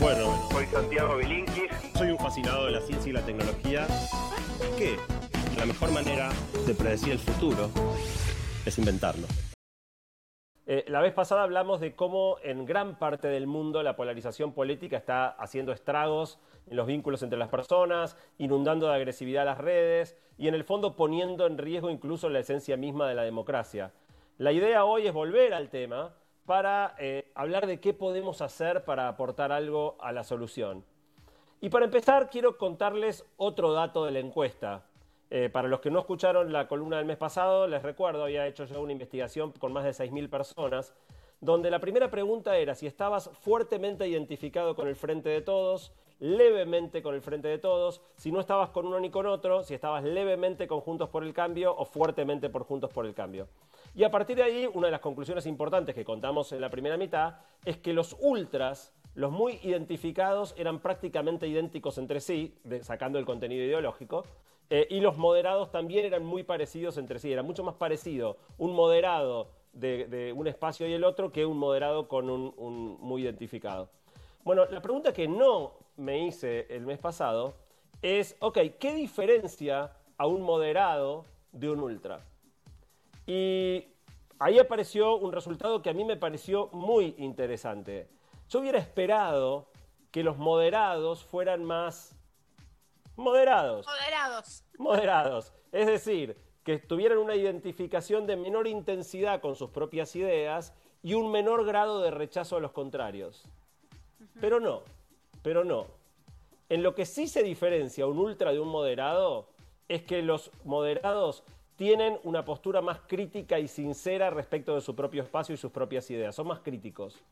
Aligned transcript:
Bueno, 0.00 0.48
Soy 0.50 0.66
Santiago 0.66 1.16
Bilinkis. 1.16 1.70
soy 1.96 2.10
un 2.10 2.18
fascinado 2.18 2.66
de 2.66 2.72
la 2.72 2.80
ciencia 2.80 3.10
y 3.10 3.12
la 3.12 3.24
tecnología. 3.24 3.86
¿Qué? 4.76 4.96
La 5.56 5.66
mejor 5.66 5.92
manera 5.92 6.30
de 6.66 6.74
predecir 6.74 7.12
el 7.12 7.18
futuro 7.18 7.70
es 8.66 8.78
inventarlo. 8.78 9.26
Eh, 10.66 10.84
la 10.88 11.00
vez 11.00 11.12
pasada 11.12 11.42
hablamos 11.42 11.80
de 11.80 11.94
cómo 11.94 12.36
en 12.42 12.64
gran 12.64 12.98
parte 12.98 13.28
del 13.28 13.46
mundo 13.46 13.82
la 13.82 13.96
polarización 13.96 14.52
política 14.52 14.96
está 14.96 15.28
haciendo 15.28 15.72
estragos 15.72 16.38
en 16.66 16.76
los 16.76 16.86
vínculos 16.86 17.22
entre 17.22 17.38
las 17.38 17.48
personas, 17.48 18.16
inundando 18.38 18.88
de 18.88 18.94
agresividad 18.94 19.44
las 19.44 19.58
redes 19.58 20.16
y 20.38 20.48
en 20.48 20.54
el 20.54 20.64
fondo 20.64 20.96
poniendo 20.96 21.46
en 21.46 21.58
riesgo 21.58 21.90
incluso 21.90 22.28
la 22.28 22.40
esencia 22.40 22.76
misma 22.76 23.08
de 23.08 23.14
la 23.14 23.22
democracia. 23.22 23.92
La 24.38 24.52
idea 24.52 24.84
hoy 24.84 25.06
es 25.06 25.12
volver 25.12 25.54
al 25.54 25.68
tema 25.68 26.14
para 26.46 26.94
eh, 26.98 27.23
hablar 27.34 27.66
de 27.66 27.80
qué 27.80 27.92
podemos 27.92 28.40
hacer 28.40 28.84
para 28.84 29.08
aportar 29.08 29.52
algo 29.52 29.96
a 30.00 30.12
la 30.12 30.24
solución. 30.24 30.84
Y 31.60 31.68
para 31.68 31.84
empezar, 31.84 32.30
quiero 32.30 32.58
contarles 32.58 33.24
otro 33.36 33.72
dato 33.72 34.04
de 34.04 34.12
la 34.12 34.18
encuesta. 34.20 34.84
Eh, 35.30 35.48
para 35.48 35.68
los 35.68 35.80
que 35.80 35.90
no 35.90 35.98
escucharon 35.98 36.52
la 36.52 36.68
columna 36.68 36.98
del 36.98 37.06
mes 37.06 37.16
pasado, 37.16 37.66
les 37.66 37.82
recuerdo, 37.82 38.24
había 38.24 38.46
hecho 38.46 38.66
yo 38.66 38.80
una 38.80 38.92
investigación 38.92 39.52
con 39.52 39.72
más 39.72 39.84
de 39.84 39.90
6.000 39.90 40.28
personas, 40.28 40.94
donde 41.40 41.70
la 41.70 41.80
primera 41.80 42.10
pregunta 42.10 42.56
era 42.56 42.74
si 42.74 42.86
estabas 42.86 43.30
fuertemente 43.40 44.06
identificado 44.06 44.76
con 44.76 44.86
el 44.86 44.94
Frente 44.94 45.30
de 45.30 45.40
Todos, 45.40 45.92
levemente 46.20 47.02
con 47.02 47.14
el 47.14 47.22
Frente 47.22 47.48
de 47.48 47.58
Todos, 47.58 48.00
si 48.16 48.30
no 48.30 48.40
estabas 48.40 48.70
con 48.70 48.86
uno 48.86 49.00
ni 49.00 49.10
con 49.10 49.26
otro, 49.26 49.62
si 49.64 49.74
estabas 49.74 50.04
levemente 50.04 50.68
con 50.68 50.80
Juntos 50.80 51.08
por 51.08 51.24
el 51.24 51.32
Cambio 51.32 51.74
o 51.76 51.84
fuertemente 51.84 52.48
por 52.48 52.64
Juntos 52.64 52.92
por 52.92 53.06
el 53.06 53.14
Cambio. 53.14 53.48
Y 53.96 54.02
a 54.02 54.10
partir 54.10 54.36
de 54.36 54.42
ahí, 54.42 54.68
una 54.74 54.88
de 54.88 54.90
las 54.90 55.00
conclusiones 55.00 55.46
importantes 55.46 55.94
que 55.94 56.04
contamos 56.04 56.50
en 56.50 56.60
la 56.60 56.68
primera 56.68 56.96
mitad 56.96 57.36
es 57.64 57.78
que 57.78 57.92
los 57.92 58.16
ultras, 58.20 58.92
los 59.14 59.30
muy 59.30 59.60
identificados, 59.62 60.52
eran 60.58 60.80
prácticamente 60.80 61.46
idénticos 61.46 61.96
entre 61.98 62.20
sí, 62.20 62.58
sacando 62.82 63.20
el 63.20 63.24
contenido 63.24 63.64
ideológico, 63.64 64.24
eh, 64.68 64.88
y 64.90 64.98
los 64.98 65.16
moderados 65.16 65.70
también 65.70 66.06
eran 66.06 66.24
muy 66.24 66.42
parecidos 66.42 66.98
entre 66.98 67.20
sí. 67.20 67.32
Era 67.32 67.44
mucho 67.44 67.62
más 67.62 67.76
parecido 67.76 68.36
un 68.58 68.72
moderado 68.72 69.50
de, 69.72 70.06
de 70.06 70.32
un 70.32 70.48
espacio 70.48 70.88
y 70.88 70.92
el 70.92 71.04
otro 71.04 71.30
que 71.30 71.46
un 71.46 71.58
moderado 71.58 72.08
con 72.08 72.30
un, 72.30 72.52
un 72.56 72.98
muy 73.00 73.22
identificado. 73.22 73.90
Bueno, 74.42 74.64
la 74.66 74.82
pregunta 74.82 75.12
que 75.12 75.28
no 75.28 75.74
me 75.96 76.26
hice 76.26 76.66
el 76.68 76.84
mes 76.84 76.98
pasado 76.98 77.54
es, 78.02 78.36
ok, 78.40 78.58
¿qué 78.80 78.92
diferencia 78.94 79.92
a 80.18 80.26
un 80.26 80.42
moderado 80.42 81.24
de 81.52 81.70
un 81.70 81.80
ultra? 81.80 82.24
Y 83.26 83.86
ahí 84.38 84.58
apareció 84.58 85.16
un 85.16 85.32
resultado 85.32 85.82
que 85.82 85.90
a 85.90 85.94
mí 85.94 86.04
me 86.04 86.16
pareció 86.16 86.68
muy 86.72 87.14
interesante. 87.18 88.08
Yo 88.48 88.60
hubiera 88.60 88.78
esperado 88.78 89.68
que 90.10 90.22
los 90.22 90.36
moderados 90.36 91.24
fueran 91.24 91.64
más 91.64 92.14
moderados 93.16 93.86
Moderados. 93.86 94.64
moderados. 94.78 95.52
Es 95.72 95.86
decir, 95.86 96.36
que 96.62 96.78
tuvieran 96.78 97.18
una 97.18 97.34
identificación 97.36 98.26
de 98.26 98.36
menor 98.36 98.66
intensidad 98.66 99.40
con 99.40 99.54
sus 99.54 99.70
propias 99.70 100.14
ideas 100.16 100.74
y 101.02 101.14
un 101.14 101.30
menor 101.30 101.64
grado 101.64 102.00
de 102.00 102.10
rechazo 102.10 102.56
a 102.56 102.60
los 102.60 102.72
contrarios. 102.72 103.44
Pero 104.40 104.60
no, 104.60 104.82
pero 105.42 105.64
no. 105.64 105.86
En 106.68 106.82
lo 106.82 106.94
que 106.94 107.06
sí 107.06 107.28
se 107.28 107.42
diferencia 107.42 108.06
un 108.06 108.18
ultra 108.18 108.52
de 108.52 108.60
un 108.60 108.68
moderado 108.68 109.48
es 109.88 110.02
que 110.02 110.22
los 110.22 110.50
moderados 110.64 111.44
tienen 111.76 112.18
una 112.22 112.44
postura 112.44 112.80
más 112.80 113.00
crítica 113.06 113.58
y 113.58 113.68
sincera 113.68 114.30
respecto 114.30 114.74
de 114.74 114.80
su 114.80 114.94
propio 114.94 115.22
espacio 115.22 115.54
y 115.54 115.58
sus 115.58 115.72
propias 115.72 116.10
ideas. 116.10 116.34
Son 116.34 116.46
más 116.46 116.60
críticos. 116.60 117.22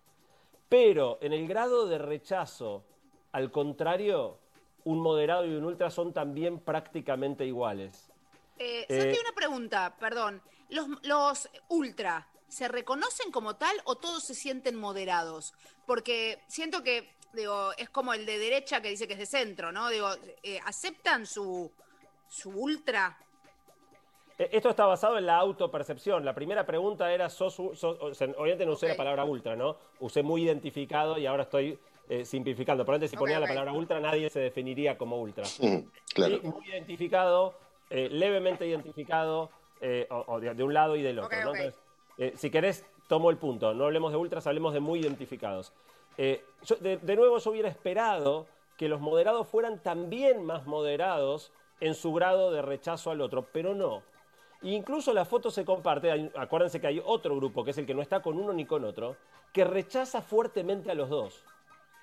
Pero 0.69 1.19
en 1.21 1.33
el 1.33 1.47
grado 1.47 1.87
de 1.87 1.99
rechazo 1.99 2.85
al 3.33 3.51
contrario, 3.51 4.39
un 4.85 5.01
moderado 5.01 5.47
y 5.47 5.55
un 5.55 5.65
ultra 5.65 5.91
son 5.91 6.13
también 6.13 6.61
prácticamente 6.61 7.47
iguales. 7.47 8.11
Eh, 8.59 8.87
Eh, 8.89 9.01
Santi, 9.01 9.19
una 9.19 9.33
pregunta, 9.35 9.97
perdón. 9.99 10.43
¿Los, 10.69 10.87
los 11.03 11.49
ultra 11.69 12.29
se 12.49 12.69
reconocen 12.69 13.33
como 13.33 13.57
tal 13.57 13.75
o 13.85 13.97
todos 13.97 14.23
se 14.25 14.35
sienten 14.35 14.77
moderados? 14.77 15.55
Porque 15.87 16.41
siento 16.47 16.83
que, 16.83 17.11
digo, 17.33 17.73
es 17.79 17.89
como 17.91 18.13
el 18.13 18.27
de 18.27 18.39
derecha 18.39 18.81
que 18.81 18.91
dice 18.91 19.07
que 19.07 19.15
es 19.15 19.19
de 19.19 19.27
centro, 19.27 19.73
¿no? 19.73 19.89
Digo, 19.89 20.09
eh, 20.43 20.61
¿aceptan 20.65 21.27
su, 21.27 21.71
su 22.29 22.51
ultra? 22.51 23.19
Eh, 24.43 24.49
Esto 24.53 24.71
está 24.71 24.87
basado 24.87 25.19
en 25.19 25.27
la 25.27 25.37
autopercepción. 25.39 26.25
La 26.25 26.35
primera 26.35 26.67
pregunta 26.67 27.13
era, 27.13 27.29
sos, 27.29 27.55
sos- 27.55 27.85
o 28.01 28.15
sea, 28.15 28.29
obviamente 28.37 28.67
no 28.67 28.73
usé 28.73 28.89
la 28.89 28.97
palabra 28.97 29.25
ultra, 29.25 29.55
¿no? 29.55 29.77
Usé 30.01 30.23
muy 30.23 30.43
identificado 30.45 31.17
y 31.19 31.27
ahora 31.27 31.45
estoy 31.45 31.79
eh, 32.09 32.25
simplificando. 32.25 32.85
Pero 32.85 32.95
antes 32.97 33.11
si 33.11 33.17
ponía 33.17 33.39
la 33.39 33.47
palabra 33.47 33.73
ultra, 33.73 34.01
nadie 34.01 34.29
se 34.31 34.41
definiría 34.41 34.99
como 34.99 35.21
ultra. 35.21 35.45
Mm, 35.61 35.77
claro. 36.15 36.39
Sí, 36.41 36.47
muy 36.49 36.67
identificado, 36.69 37.55
eh, 37.91 38.09
levemente 38.11 38.67
identificado, 38.67 39.51
eh, 39.81 40.07
o, 40.11 40.25
o 40.27 40.41
de, 40.41 40.55
de 40.55 40.63
un 40.65 40.75
lado 40.75 40.97
y 40.97 41.03
del 41.03 41.19
otro. 41.21 41.29
Entonces, 41.39 41.81
eh, 42.19 42.33
si 42.37 42.51
querés, 42.51 42.85
tomo 43.09 43.31
el 43.31 43.37
punto. 43.37 43.75
No 43.75 43.85
hablemos 43.85 44.11
de 44.11 44.19
ultras, 44.19 44.47
hablemos 44.49 44.75
de 44.75 44.81
muy 44.81 44.99
identificados. 45.01 45.73
Eh, 46.19 46.45
yo- 46.65 46.77
de, 46.77 46.97
de 46.97 47.17
nuevo, 47.17 47.39
yo 47.39 47.51
hubiera 47.53 47.69
esperado 47.69 48.47
que 48.77 48.89
los 48.89 49.01
moderados 49.01 49.47
fueran 49.47 49.81
también 49.83 50.45
más 50.45 50.67
moderados 50.67 51.53
en 51.81 51.95
su 51.95 52.13
grado 52.13 52.51
de 52.51 52.63
rechazo 52.63 53.11
al 53.11 53.21
otro, 53.21 53.47
pero 53.53 53.75
no. 53.75 54.03
Incluso 54.63 55.13
la 55.13 55.25
foto 55.25 55.51
se 55.51 55.65
comparte, 55.65 56.11
hay- 56.11 56.31
acuérdense 56.37 56.81
que 56.81 56.87
hay 56.87 57.03
otro 57.05 57.37
grupo, 57.37 57.65
que 57.65 57.73
es 57.73 57.79
el 57.79 57.87
que 57.87 57.95
no 57.95 58.03
está 58.03 58.21
con 58.23 58.39
uno 58.39 58.53
ni 58.53 58.65
con 58.65 58.85
otro, 58.85 59.17
que 59.53 59.65
rechaza 59.65 60.23
fuertemente 60.23 60.91
a 60.91 60.95
los 60.95 61.09
dos. 61.11 61.43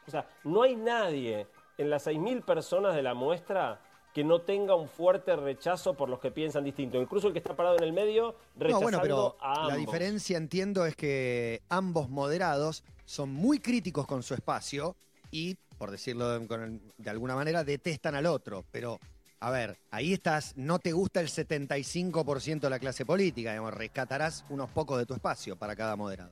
O 0.08 0.12
sea, 0.12 0.28
no 0.44 0.64
hay 0.64 0.76
nadie 0.76 1.48
en 1.78 1.90
las 1.90 2.08
6.000 2.08 2.42
personas 2.44 2.96
de 2.96 3.02
la 3.04 3.14
muestra 3.14 3.80
que 4.14 4.24
no 4.24 4.42
tenga 4.42 4.76
un 4.76 4.90
fuerte 4.90 5.36
rechazo 5.36 5.94
por 5.94 6.10
los 6.10 6.20
que 6.20 6.32
piensan 6.32 6.64
distinto. 6.64 7.00
Incluso 7.00 7.28
el 7.28 7.34
que 7.34 7.40
está 7.40 7.56
parado 7.56 7.78
en 7.78 7.84
el 7.84 7.94
medio 7.94 8.36
No, 8.56 8.60
rechazando 8.66 8.84
bueno, 8.84 9.00
pero 9.02 9.38
a 9.40 9.54
ambos. 9.54 9.68
la 9.70 9.76
diferencia 9.78 10.36
entiendo 10.38 10.86
es 10.86 10.96
que 10.96 11.62
ambos 11.70 12.10
moderados 12.10 12.84
son 13.06 13.32
muy 13.32 13.60
críticos 13.60 14.08
con 14.08 14.24
su 14.24 14.34
espacio 14.34 14.96
y, 15.32 15.56
por 15.78 15.92
decirlo 15.92 16.28
de, 16.40 16.80
de 16.98 17.10
alguna 17.10 17.36
manera, 17.36 17.64
detestan 17.64 18.16
al 18.16 18.26
otro. 18.26 18.66
Pero, 18.72 19.00
a 19.42 19.52
ver, 19.52 19.78
ahí 19.92 20.14
estás, 20.14 20.58
no 20.58 20.80
te 20.80 20.92
gusta 20.92 21.22
el 21.22 21.28
75% 21.28 22.60
de 22.60 22.70
la 22.70 22.80
clase 22.80 23.06
política, 23.06 23.52
digamos, 23.52 23.74
rescatarás 23.74 24.46
unos 24.50 24.70
pocos 24.70 24.98
de 24.98 25.06
tu 25.06 25.14
espacio 25.14 25.56
para 25.56 25.76
cada 25.76 25.96
moderado. 25.96 26.32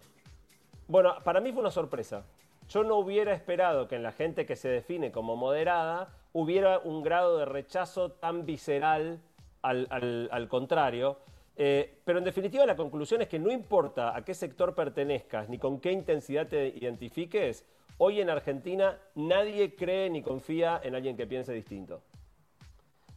Bueno, 0.88 1.16
para 1.24 1.40
mí 1.40 1.52
fue 1.52 1.62
una 1.62 1.72
sorpresa. 1.72 2.26
Yo 2.70 2.84
no 2.84 2.98
hubiera 2.98 3.34
esperado 3.34 3.88
que 3.88 3.96
en 3.96 4.04
la 4.04 4.12
gente 4.12 4.46
que 4.46 4.58
se 4.58 4.68
define 4.68 5.12
como 5.12 5.38
moderada 5.38 6.10
hubiera 6.34 6.80
un 6.80 7.02
grado 7.02 7.38
de 7.38 7.46
rechazo 7.46 8.12
tan 8.12 8.46
visceral 8.46 9.22
al, 9.62 10.48
contrario. 10.50 11.20
Eh, 11.56 12.00
pero 12.04 12.20
en 12.20 12.26
definitiva 12.26 12.66
la 12.66 12.76
conclusión 12.76 13.22
es 13.22 13.30
que 13.30 13.40
no 13.40 13.52
importa 13.52 14.16
a 14.16 14.24
qué 14.24 14.34
sector 14.34 14.76
pertenezcas 14.76 15.50
ni 15.50 15.58
con 15.58 15.80
qué 15.80 15.92
intensidad 15.92 16.48
te 16.48 16.68
identifiques, 16.68 17.66
hoy 17.98 18.22
en 18.22 18.30
Argentina 18.30 19.00
nadie 19.16 19.76
cree 19.76 20.10
ni 20.10 20.22
confía 20.22 20.80
en 20.84 20.94
alguien 20.94 21.18
que 21.18 21.26
piense 21.26 21.54
distinto. 21.54 22.02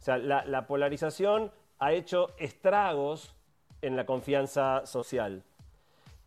O 0.01 0.03
sea, 0.03 0.17
la, 0.17 0.43
la 0.45 0.65
polarización 0.65 1.51
ha 1.77 1.93
hecho 1.93 2.29
estragos 2.39 3.35
en 3.83 3.95
la 3.95 4.05
confianza 4.05 4.85
social. 4.85 5.43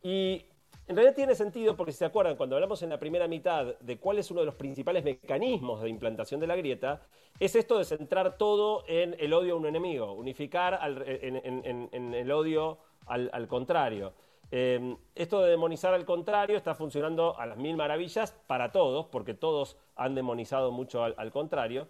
Y 0.01 0.45
en 0.87 0.95
realidad 0.97 1.17
tiene 1.17 1.35
sentido 1.35 1.77
porque 1.77 1.91
si 1.91 1.99
se 1.99 2.05
acuerdan, 2.05 2.37
cuando 2.37 2.55
hablamos 2.55 2.83
en 2.83 2.91
la 2.91 3.01
primera 3.01 3.27
mitad 3.27 3.79
de 3.81 3.99
cuál 3.99 4.19
es 4.19 4.31
uno 4.31 4.41
de 4.41 4.47
los 4.47 4.55
principales 4.55 5.03
mecanismos 5.03 5.83
de 5.83 5.89
implantación 5.89 6.41
de 6.41 6.47
la 6.47 6.55
grieta, 6.55 7.01
es 7.41 7.57
esto 7.57 7.79
de 7.79 7.85
centrar 7.85 8.39
todo 8.39 8.85
en 8.87 9.17
el 9.19 9.33
odio 9.33 9.55
a 9.55 9.57
un 9.57 9.67
enemigo, 9.67 10.13
unificar 10.13 10.79
en, 10.83 12.15
el 12.15 12.31
odio 12.31 12.79
al, 13.07 13.49
contrario. 13.49 14.13
Eh, 14.53 14.97
esto 15.17 15.41
de 15.41 15.51
demonizar 15.51 15.95
al 15.95 16.05
contrario 16.05 16.57
está 16.57 16.77
funcionando 16.77 17.37
a 17.41 17.47
las 17.47 17.57
mil 17.57 17.77
maravillas 17.77 18.33
para 18.47 18.71
todos, 18.71 19.07
porque 19.07 19.35
todos 19.35 19.77
han 19.97 20.15
demonizado 20.15 20.71
mucho 20.71 21.03
al 21.03 21.33
contrario. 21.33 21.89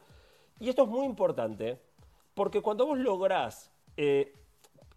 Y 0.61 0.69
esto 0.69 0.85
es 0.85 0.89
muy 0.89 1.05
importante, 1.05 1.81
porque 2.35 2.61
cuando 2.61 2.87
vos 2.87 2.99
lográs 2.99 3.73
eh, 3.97 4.33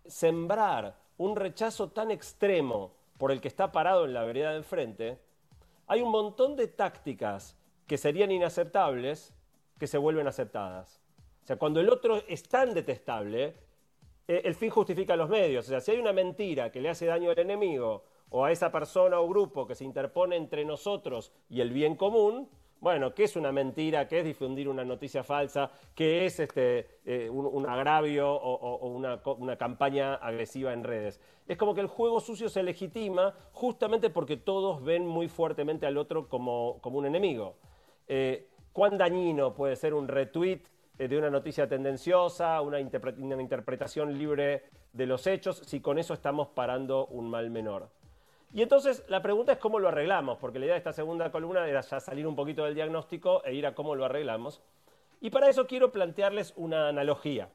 sembrar 0.06 0.96
un 1.18 1.36
rechazo 1.36 1.90
tan 1.90 2.12
extremo 2.12 2.94
por 3.18 3.32
el 3.32 3.42
que 3.42 3.48
está 3.48 3.72
parado 3.72 4.06
en 4.06 4.14
la 4.14 4.24
vereda 4.24 4.52
de 4.52 4.58
enfrente, 4.58 5.20
hay 5.88 6.02
un 6.02 6.12
montón 6.12 6.56
de 6.56 6.68
tácticas 6.68 7.58
que 7.88 7.98
serían 7.98 8.32
inaceptables 8.32 9.34
que 9.80 9.88
se 9.88 9.98
vuelven 9.98 10.28
aceptadas. 10.28 11.02
O 11.44 11.48
sea, 11.48 11.58
cuando 11.58 11.80
el 11.80 11.90
otro 11.90 12.22
es 12.28 12.44
tan 12.44 12.74
detestable, 12.74 13.56
eh, 14.28 14.42
el 14.44 14.56
fin 14.56 14.70
justifica 14.70 15.16
los 15.16 15.30
medios. 15.30 15.66
O 15.66 15.70
sea, 15.70 15.80
si 15.80 15.92
hay 15.92 15.98
una 15.98 16.14
mentira 16.14 16.72
que 16.72 16.82
le 16.82 16.90
hace 16.90 17.06
daño 17.06 17.32
al 17.32 17.40
enemigo 17.40 18.04
o 18.30 18.44
a 18.44 18.52
esa 18.52 18.72
persona 18.72 19.20
o 19.20 19.28
grupo 19.30 19.66
que 19.66 19.76
se 19.76 19.86
interpone 19.86 20.36
entre 20.36 20.66
nosotros 20.66 21.32
y 21.50 21.62
el 21.62 21.72
bien 21.72 21.96
común, 21.96 22.50
bueno, 22.80 23.14
¿qué 23.14 23.24
es 23.24 23.36
una 23.36 23.52
mentira? 23.52 24.08
¿Qué 24.08 24.20
es 24.20 24.26
difundir 24.26 24.70
una 24.70 24.86
noticia 24.86 25.24
falsa? 25.24 25.72
¿Qué 25.96 26.26
es 26.26 26.40
este, 26.40 27.00
eh, 27.06 27.30
un, 27.30 27.68
agravio 27.68 28.32
o, 28.32 28.88
una, 28.88 29.58
campaña 29.58 30.16
agresiva 30.16 30.74
en 30.74 30.84
redes? 30.84 31.20
Es 31.48 31.58
como 31.58 31.74
que 31.74 31.82
el 31.82 31.88
juego 31.88 32.20
sucio 32.20 32.50
se 32.50 32.64
legitima 32.64 33.34
justamente 33.52 34.10
porque 34.10 34.38
todos 34.38 34.84
ven 34.84 35.06
muy 35.08 35.28
fuertemente 35.28 35.86
al 35.86 35.98
otro 35.98 36.28
como, 36.28 36.80
como 36.82 37.00
un 37.00 37.06
enemigo. 37.06 37.56
eh, 38.08 38.48
cuán 38.74 38.98
dañino 38.98 39.56
puede 39.56 39.76
ser 39.76 39.96
un 39.96 40.08
retweet 40.08 40.62
eh, 41.00 41.08
de 41.08 41.18
una 41.18 41.32
noticia 41.32 41.68
tendenciosa, 41.68 42.62
una 42.62 42.80
interpretación 42.80 44.18
libre 44.18 44.66
de 44.94 45.06
los 45.06 45.26
hechos, 45.26 45.62
si 45.66 45.82
con 45.82 45.98
eso 45.98 46.14
estamos 46.14 46.50
parando 46.50 47.08
un 47.08 47.30
mal 47.30 47.50
menor. 47.50 47.90
Y 48.54 48.62
entonces 48.62 49.04
la 49.08 49.22
pregunta 49.22 49.52
es 49.52 49.58
cómo 49.58 49.80
lo 49.80 49.90
arreglamos, 49.90 50.38
porque 50.38 50.60
la 50.60 50.66
idea 50.66 50.76
de 50.76 50.80
esta 50.80 50.94
segunda 50.94 51.32
columna 51.32 51.68
era 51.68 51.82
ya 51.82 52.00
salir 52.00 52.26
un 52.26 52.36
poquito 52.36 52.64
del 52.64 52.76
diagnóstico 52.76 53.44
e 53.44 53.54
ir 53.54 53.66
a 53.68 53.76
cómo 53.76 53.96
lo 53.96 54.06
arreglamos. 54.06 54.62
Y 55.20 55.30
para 55.30 55.50
eso 55.50 55.68
quiero 55.68 55.92
plantearles 55.92 56.54
una 56.56 56.90
analogía. 56.90 57.50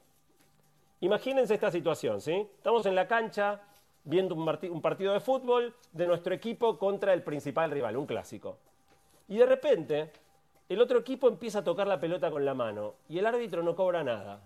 Imagínense 1.01 1.55
esta 1.55 1.71
situación, 1.71 2.21
¿sí? 2.21 2.47
Estamos 2.57 2.87
en 2.87 2.95
la 2.95 3.09
cancha 3.09 3.61
viendo 4.05 4.35
un, 4.35 4.83
partido 4.83 5.13
de 5.13 5.21
fútbol 5.21 5.75
de 5.93 6.07
nuestro 6.07 6.35
equipo 6.35 6.79
contra 6.79 7.13
el 7.13 7.23
principal 7.23 7.71
rival, 7.71 7.97
un 7.97 8.07
clásico. 8.07 8.59
Y 9.29 9.37
de 9.39 9.47
repente, 9.47 10.13
el 10.69 10.81
otro 10.81 10.99
equipo 10.99 11.29
empieza 11.29 11.61
a 11.61 11.65
tocar 11.65 11.87
la 11.87 12.01
pelota 12.01 12.31
con 12.31 12.45
la 12.45 12.55
mano 12.55 12.95
y 13.09 13.19
el 13.19 13.27
árbitro 13.27 13.63
no 13.63 13.75
cobra 13.75 14.05
nada. 14.05 14.41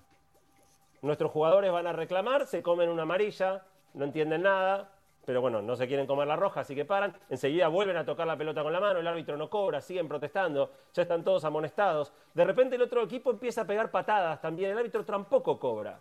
Nuestros 1.02 1.30
jugadores 1.30 1.72
van 1.72 1.86
a 1.86 1.92
reclamar, 1.92 2.46
se 2.46 2.62
comen 2.62 2.88
una 2.88 3.02
amarilla, 3.02 3.64
no 3.94 4.04
entienden 4.04 4.42
nada, 4.42 4.95
pero 5.26 5.40
bueno, 5.40 5.60
no 5.60 5.74
se 5.74 5.88
quieren 5.88 6.06
comer 6.06 6.28
la 6.28 6.36
roja, 6.36 6.60
así 6.60 6.76
que 6.76 6.84
paran. 6.84 7.12
Enseguida 7.28 7.66
vuelven 7.66 7.96
a 7.96 8.04
tocar 8.04 8.28
la 8.28 8.36
pelota 8.38 8.62
con 8.62 8.72
la 8.72 8.78
mano, 8.78 9.00
el 9.00 9.06
árbitro 9.06 9.36
no 9.36 9.50
cobra, 9.50 9.80
siguen 9.80 10.06
protestando, 10.06 10.70
ya 10.94 11.02
están 11.02 11.24
todos 11.24 11.44
amonestados. 11.44 12.12
De 12.32 12.44
repente 12.44 12.76
el 12.76 12.82
otro 12.82 13.02
equipo 13.02 13.32
empieza 13.32 13.62
a 13.62 13.64
pegar 13.66 13.90
patadas 13.90 14.40
también, 14.40 14.70
el 14.70 14.78
árbitro 14.78 15.04
tampoco 15.04 15.58
cobra. 15.58 15.98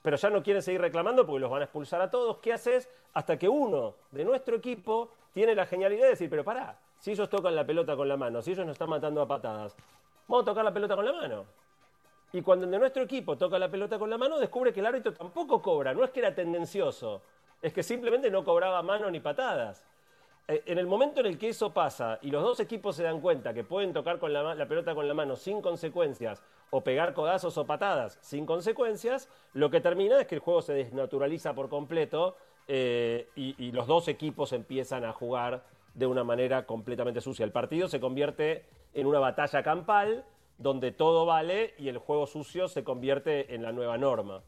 Pero 0.00 0.16
ya 0.16 0.30
no 0.30 0.44
quieren 0.44 0.62
seguir 0.62 0.80
reclamando 0.80 1.26
porque 1.26 1.40
los 1.40 1.50
van 1.50 1.62
a 1.62 1.64
expulsar 1.64 2.00
a 2.00 2.10
todos. 2.10 2.38
¿Qué 2.38 2.52
haces? 2.52 2.88
Hasta 3.14 3.36
que 3.36 3.48
uno 3.48 3.94
de 4.12 4.24
nuestro 4.24 4.56
equipo 4.56 5.10
tiene 5.34 5.56
la 5.56 5.66
genialidad 5.66 6.04
de 6.04 6.10
decir, 6.10 6.30
pero 6.30 6.44
pará, 6.44 6.78
si 7.00 7.10
ellos 7.10 7.28
tocan 7.28 7.56
la 7.56 7.66
pelota 7.66 7.96
con 7.96 8.08
la 8.08 8.16
mano, 8.16 8.42
si 8.42 8.52
ellos 8.52 8.64
nos 8.64 8.74
están 8.74 8.90
matando 8.90 9.22
a 9.22 9.26
patadas, 9.26 9.76
vamos 10.28 10.44
a 10.44 10.46
tocar 10.46 10.64
la 10.64 10.72
pelota 10.72 10.94
con 10.94 11.04
la 11.04 11.12
mano. 11.12 11.44
Y 12.32 12.42
cuando 12.42 12.64
el 12.64 12.70
de 12.70 12.78
nuestro 12.78 13.02
equipo 13.02 13.36
toca 13.36 13.58
la 13.58 13.68
pelota 13.68 13.98
con 13.98 14.08
la 14.08 14.16
mano, 14.16 14.38
descubre 14.38 14.72
que 14.72 14.80
el 14.80 14.86
árbitro 14.86 15.12
tampoco 15.12 15.60
cobra, 15.60 15.92
no 15.92 16.04
es 16.04 16.10
que 16.10 16.20
era 16.20 16.32
tendencioso 16.32 17.22
es 17.62 17.72
que 17.72 17.82
simplemente 17.82 18.30
no 18.30 18.44
cobraba 18.44 18.82
mano 18.82 19.10
ni 19.10 19.20
patadas. 19.20 19.82
Eh, 20.48 20.62
en 20.66 20.78
el 20.78 20.86
momento 20.86 21.20
en 21.20 21.26
el 21.26 21.38
que 21.38 21.48
eso 21.48 21.72
pasa 21.72 22.18
y 22.20 22.30
los 22.30 22.42
dos 22.42 22.60
equipos 22.60 22.96
se 22.96 23.04
dan 23.04 23.20
cuenta 23.20 23.54
que 23.54 23.62
pueden 23.62 23.92
tocar 23.92 24.18
con 24.18 24.32
la, 24.32 24.66
pelota 24.66 24.94
con 24.94 25.06
la 25.06 25.14
mano 25.14 25.36
sin 25.36 25.62
consecuencias 25.62 26.42
o 26.70 26.82
pegar 26.82 27.14
codazos 27.14 27.56
o 27.58 27.66
patadas 27.66 28.18
sin 28.20 28.44
consecuencias, 28.44 29.28
lo 29.52 29.70
que 29.70 29.80
termina 29.80 30.20
es 30.20 30.26
que 30.26 30.34
el 30.34 30.40
juego 30.40 30.62
se 30.62 30.72
desnaturaliza 30.72 31.54
por 31.54 31.68
completo 31.68 32.36
eh, 32.66 33.28
y 33.36 33.70
los 33.72 33.86
dos 33.86 34.08
equipos 34.08 34.52
empiezan 34.52 35.04
a 35.04 35.12
jugar 35.12 35.64
de 35.94 36.06
una 36.06 36.24
manera 36.24 36.66
completamente 36.66 37.20
sucia. 37.20 37.44
El 37.44 37.52
partido 37.52 37.88
se 37.88 38.00
convierte 38.00 38.64
en 38.94 39.06
una 39.06 39.18
batalla 39.18 39.62
campal 39.62 40.24
donde 40.58 40.92
todo 40.92 41.26
vale 41.26 41.74
y 41.78 41.88
el 41.88 41.98
juego 41.98 42.26
sucio 42.26 42.68
se 42.68 42.84
convierte 42.84 43.54
en 43.54 43.62
la 43.62 43.72
nueva 43.72 43.98
norma. 43.98 44.42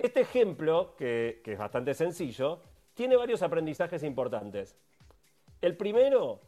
Este 0.00 0.20
ejemplo, 0.20 0.94
que, 0.96 1.42
es 1.44 1.58
bastante 1.58 1.92
sencillo, 1.92 2.62
tiene 2.94 3.16
varios 3.16 3.42
aprendizajes 3.42 4.02
importantes. 4.02 4.74
El 5.60 5.76
primero 5.76 6.40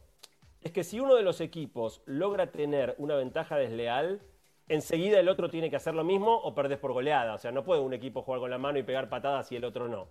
es 0.61 0.71
que 0.71 0.83
si 0.83 0.99
uno 0.99 1.13
de 1.13 1.21
los 1.21 1.39
equipos 1.39 2.01
logra 2.07 2.47
tener 2.47 2.95
una 2.97 3.15
ventaja 3.15 3.55
desleal, 3.57 4.21
enseguida 4.67 5.19
el 5.19 5.29
otro 5.29 5.51
tiene 5.51 5.69
que 5.69 5.75
hacer 5.75 5.93
lo 5.93 6.03
mismo 6.03 6.35
o 6.35 6.55
perdés 6.55 6.79
por 6.79 6.93
goleada. 6.93 7.35
O 7.35 7.37
sea, 7.37 7.51
no 7.51 7.63
puede 7.63 7.81
un 7.81 7.93
equipo 7.93 8.23
jugar 8.23 8.39
con 8.39 8.49
la 8.49 8.57
mano 8.57 8.79
y 8.79 8.83
pegar 8.83 9.07
patadas 9.07 9.51
y 9.51 9.55
el 9.55 9.65
otro 9.65 9.87
no. 9.87 10.07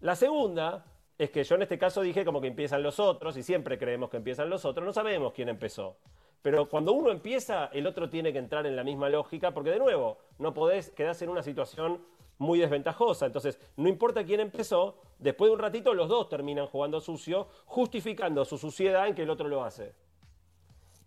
La 0.00 0.16
segunda 0.16 0.86
es 1.18 1.28
que 1.28 1.44
yo 1.44 1.56
en 1.56 1.62
este 1.62 1.76
caso 1.76 2.00
dije 2.00 2.24
como 2.24 2.40
que 2.40 2.46
empiezan 2.46 2.82
los 2.82 2.98
otros 2.98 3.36
y 3.36 3.42
siempre 3.42 3.76
creemos 3.76 4.08
que 4.08 4.16
empiezan 4.16 4.48
los 4.48 4.64
otros, 4.64 4.86
no 4.86 4.94
sabemos 4.94 5.34
quién 5.34 5.50
empezó. 5.50 5.98
Pero 6.40 6.70
cuando 6.70 6.92
uno 6.92 7.10
empieza, 7.10 7.66
el 7.74 7.86
otro 7.86 8.08
tiene 8.08 8.32
que 8.32 8.38
entrar 8.38 8.64
en 8.64 8.76
la 8.76 8.84
misma 8.84 9.10
lógica, 9.10 9.52
porque 9.52 9.70
de 9.70 9.80
nuevo, 9.80 10.16
no 10.38 10.54
podés 10.54 10.90
quedarse 10.90 11.24
en 11.24 11.30
una 11.30 11.42
situación 11.42 12.00
muy 12.38 12.58
desventajosa. 12.58 13.26
Entonces, 13.26 13.58
no 13.76 13.88
importa 13.88 14.24
quién 14.24 14.40
empezó, 14.40 14.96
después 15.18 15.50
de 15.50 15.54
un 15.54 15.60
ratito 15.60 15.94
los 15.94 16.08
dos 16.08 16.28
terminan 16.28 16.66
jugando 16.66 17.00
sucio, 17.00 17.48
justificando 17.66 18.44
su 18.44 18.58
suciedad 18.58 19.06
en 19.06 19.14
que 19.14 19.22
el 19.22 19.30
otro 19.30 19.48
lo 19.48 19.64
hace. 19.64 19.94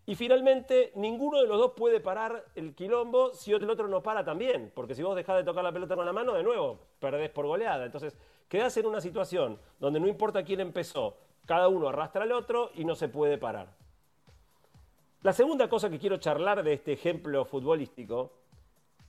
Y 0.06 0.16
finalmente, 0.16 0.92
ninguno 0.96 1.42
de 1.42 1.48
los 1.48 1.58
dos 1.58 1.72
puede 1.76 2.00
parar 2.00 2.44
el 2.56 2.74
quilombo 2.76 3.34
si 3.34 3.54
el 3.54 3.70
otro 3.70 3.88
no 3.88 4.02
para 4.02 4.26
también, 4.26 4.72
porque 4.74 4.96
si 4.96 5.04
vos 5.04 5.16
dejás 5.16 5.38
de 5.38 5.44
tocar 5.44 5.64
la 5.64 5.72
pelota 5.72 5.96
con 5.96 6.06
la 6.06 6.14
mano, 6.14 6.34
de 6.34 6.44
nuevo, 6.44 6.80
perdés 7.00 7.30
por 7.30 7.46
goleada. 7.46 7.86
Entonces, 7.86 8.18
quedás 8.50 8.76
en 8.78 8.88
una 8.88 9.00
situación 9.00 9.60
donde 9.80 10.00
no 10.00 10.08
importa 10.08 10.44
quién 10.44 10.60
empezó, 10.60 11.18
cada 11.46 11.68
uno 11.68 11.88
arrastra 11.88 12.24
al 12.24 12.32
otro 12.32 12.72
y 12.74 12.84
no 12.84 12.96
se 12.96 13.10
puede 13.10 13.38
parar. 13.38 13.76
La 15.22 15.34
segunda 15.34 15.70
cosa 15.70 15.90
que 15.90 16.00
quiero 16.00 16.18
charlar 16.18 16.64
de 16.64 16.74
este 16.74 16.94
ejemplo 16.94 17.46
futbolístico 17.46 18.34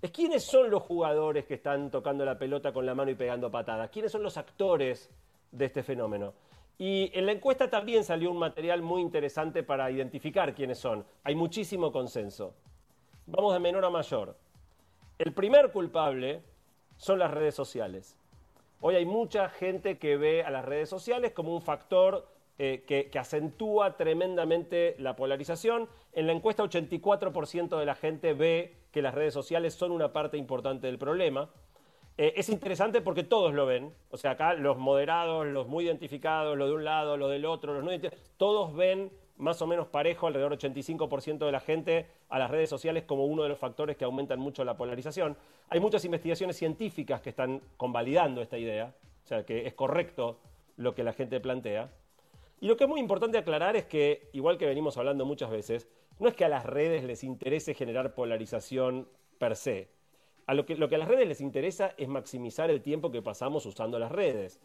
es 0.02 0.10
quiénes 0.10 0.42
son 0.42 0.68
los 0.68 0.82
jugadores 0.82 1.46
que 1.46 1.54
están 1.54 1.90
tocando 1.90 2.24
la 2.24 2.36
pelota 2.36 2.72
con 2.72 2.84
la 2.84 2.94
mano 2.94 3.12
y 3.12 3.14
pegando 3.14 3.50
patadas, 3.50 3.88
quiénes 3.90 4.10
son 4.10 4.24
los 4.24 4.36
actores 4.36 5.08
de 5.52 5.64
este 5.64 5.84
fenómeno. 5.84 6.34
Y 6.76 7.16
en 7.16 7.26
la 7.26 7.32
encuesta 7.32 7.70
también 7.70 8.02
salió 8.02 8.32
un 8.32 8.38
material 8.38 8.82
muy 8.82 9.00
interesante 9.00 9.62
para 9.62 9.88
identificar 9.90 10.54
quiénes 10.54 10.78
son. 10.78 11.04
Hay 11.22 11.36
muchísimo 11.36 11.92
consenso. 11.92 12.54
Vamos 13.26 13.52
de 13.52 13.60
menor 13.60 13.84
a 13.84 13.90
mayor. 13.90 14.36
El 15.18 15.32
primer 15.32 15.70
culpable 15.70 16.42
son 16.96 17.20
las 17.20 17.30
redes 17.30 17.54
sociales. 17.54 18.16
Hoy 18.80 18.96
hay 18.96 19.04
mucha 19.04 19.48
gente 19.48 19.98
que 19.98 20.16
ve 20.16 20.42
a 20.42 20.50
las 20.50 20.64
redes 20.64 20.88
sociales 20.88 21.30
como 21.30 21.54
un 21.54 21.62
factor 21.62 22.26
eh, 22.58 22.82
que, 22.86 23.16
acentúa 23.16 23.96
tremendamente 23.96 24.96
la 24.98 25.14
polarización. 25.14 25.88
En 26.12 26.26
la 26.26 26.32
encuesta 26.32 26.64
84% 26.64 27.78
de 27.78 27.86
la 27.86 27.94
gente 27.94 28.34
ve 28.34 28.81
que 28.92 29.02
las 29.02 29.14
redes 29.14 29.34
sociales 29.34 29.74
son 29.74 29.90
una 29.90 30.12
parte 30.12 30.36
importante 30.36 30.86
del 30.86 30.98
problema. 30.98 31.50
Eh, 32.18 32.34
es 32.36 32.50
interesante 32.50 33.00
porque 33.00 33.24
todos 33.24 33.54
lo 33.54 33.64
ven, 33.64 33.92
o 34.10 34.18
sea, 34.18 34.32
acá 34.32 34.52
los 34.52 34.76
moderados, 34.76 35.46
los 35.46 35.66
muy 35.66 35.86
identificados, 35.86 36.56
los 36.58 36.68
de 36.68 36.74
un 36.74 36.84
lado, 36.84 37.16
los 37.16 37.30
del 37.30 37.46
otro, 37.46 37.72
los 37.72 37.82
no 37.82 37.90
identificados, 37.90 38.30
todos 38.36 38.74
ven 38.76 39.10
más 39.38 39.62
o 39.62 39.66
menos 39.66 39.88
parejo, 39.88 40.26
alrededor 40.26 40.56
del 40.56 40.72
85% 40.72 41.46
de 41.46 41.52
la 41.52 41.60
gente, 41.60 42.06
a 42.28 42.38
las 42.38 42.50
redes 42.50 42.68
sociales 42.68 43.04
como 43.04 43.24
uno 43.24 43.42
de 43.42 43.48
los 43.48 43.58
factores 43.58 43.96
que 43.96 44.04
aumentan 44.04 44.38
mucho 44.38 44.62
la 44.62 44.76
polarización. 44.76 45.36
Hay 45.70 45.80
muchas 45.80 46.04
investigaciones 46.04 46.56
científicas 46.56 47.22
que 47.22 47.30
están 47.30 47.62
convalidando 47.78 48.42
esta 48.42 48.58
idea, 48.58 48.94
o 49.24 49.26
sea, 49.26 49.44
que 49.44 49.66
es 49.66 49.72
correcto 49.72 50.38
lo 50.76 50.94
que 50.94 51.02
la 51.02 51.14
gente 51.14 51.40
plantea. 51.40 51.90
Y 52.60 52.68
lo 52.68 52.76
que 52.76 52.84
es 52.84 52.90
muy 52.90 53.00
importante 53.00 53.38
aclarar 53.38 53.74
es 53.74 53.86
que, 53.86 54.28
igual 54.32 54.58
que 54.58 54.66
venimos 54.66 54.96
hablando 54.96 55.24
muchas 55.24 55.50
veces, 55.50 55.88
no 56.22 56.28
es 56.28 56.34
que 56.34 56.44
a 56.44 56.48
las 56.48 56.64
redes 56.64 57.02
les 57.02 57.24
interese 57.24 57.74
generar 57.74 58.14
polarización 58.14 59.08
per 59.38 59.56
se. 59.56 59.88
Lo, 60.46 60.64
que, 60.64 60.74
a 60.74 60.98
las 60.98 61.08
redes 61.08 61.26
les 61.26 61.40
interesa 61.40 61.94
es 61.96 62.08
maximizar 62.08 62.70
el 62.70 62.80
tiempo 62.80 63.10
que 63.10 63.22
pasamos 63.22 63.66
usando 63.66 63.98
las 63.98 64.12
redes. 64.12 64.60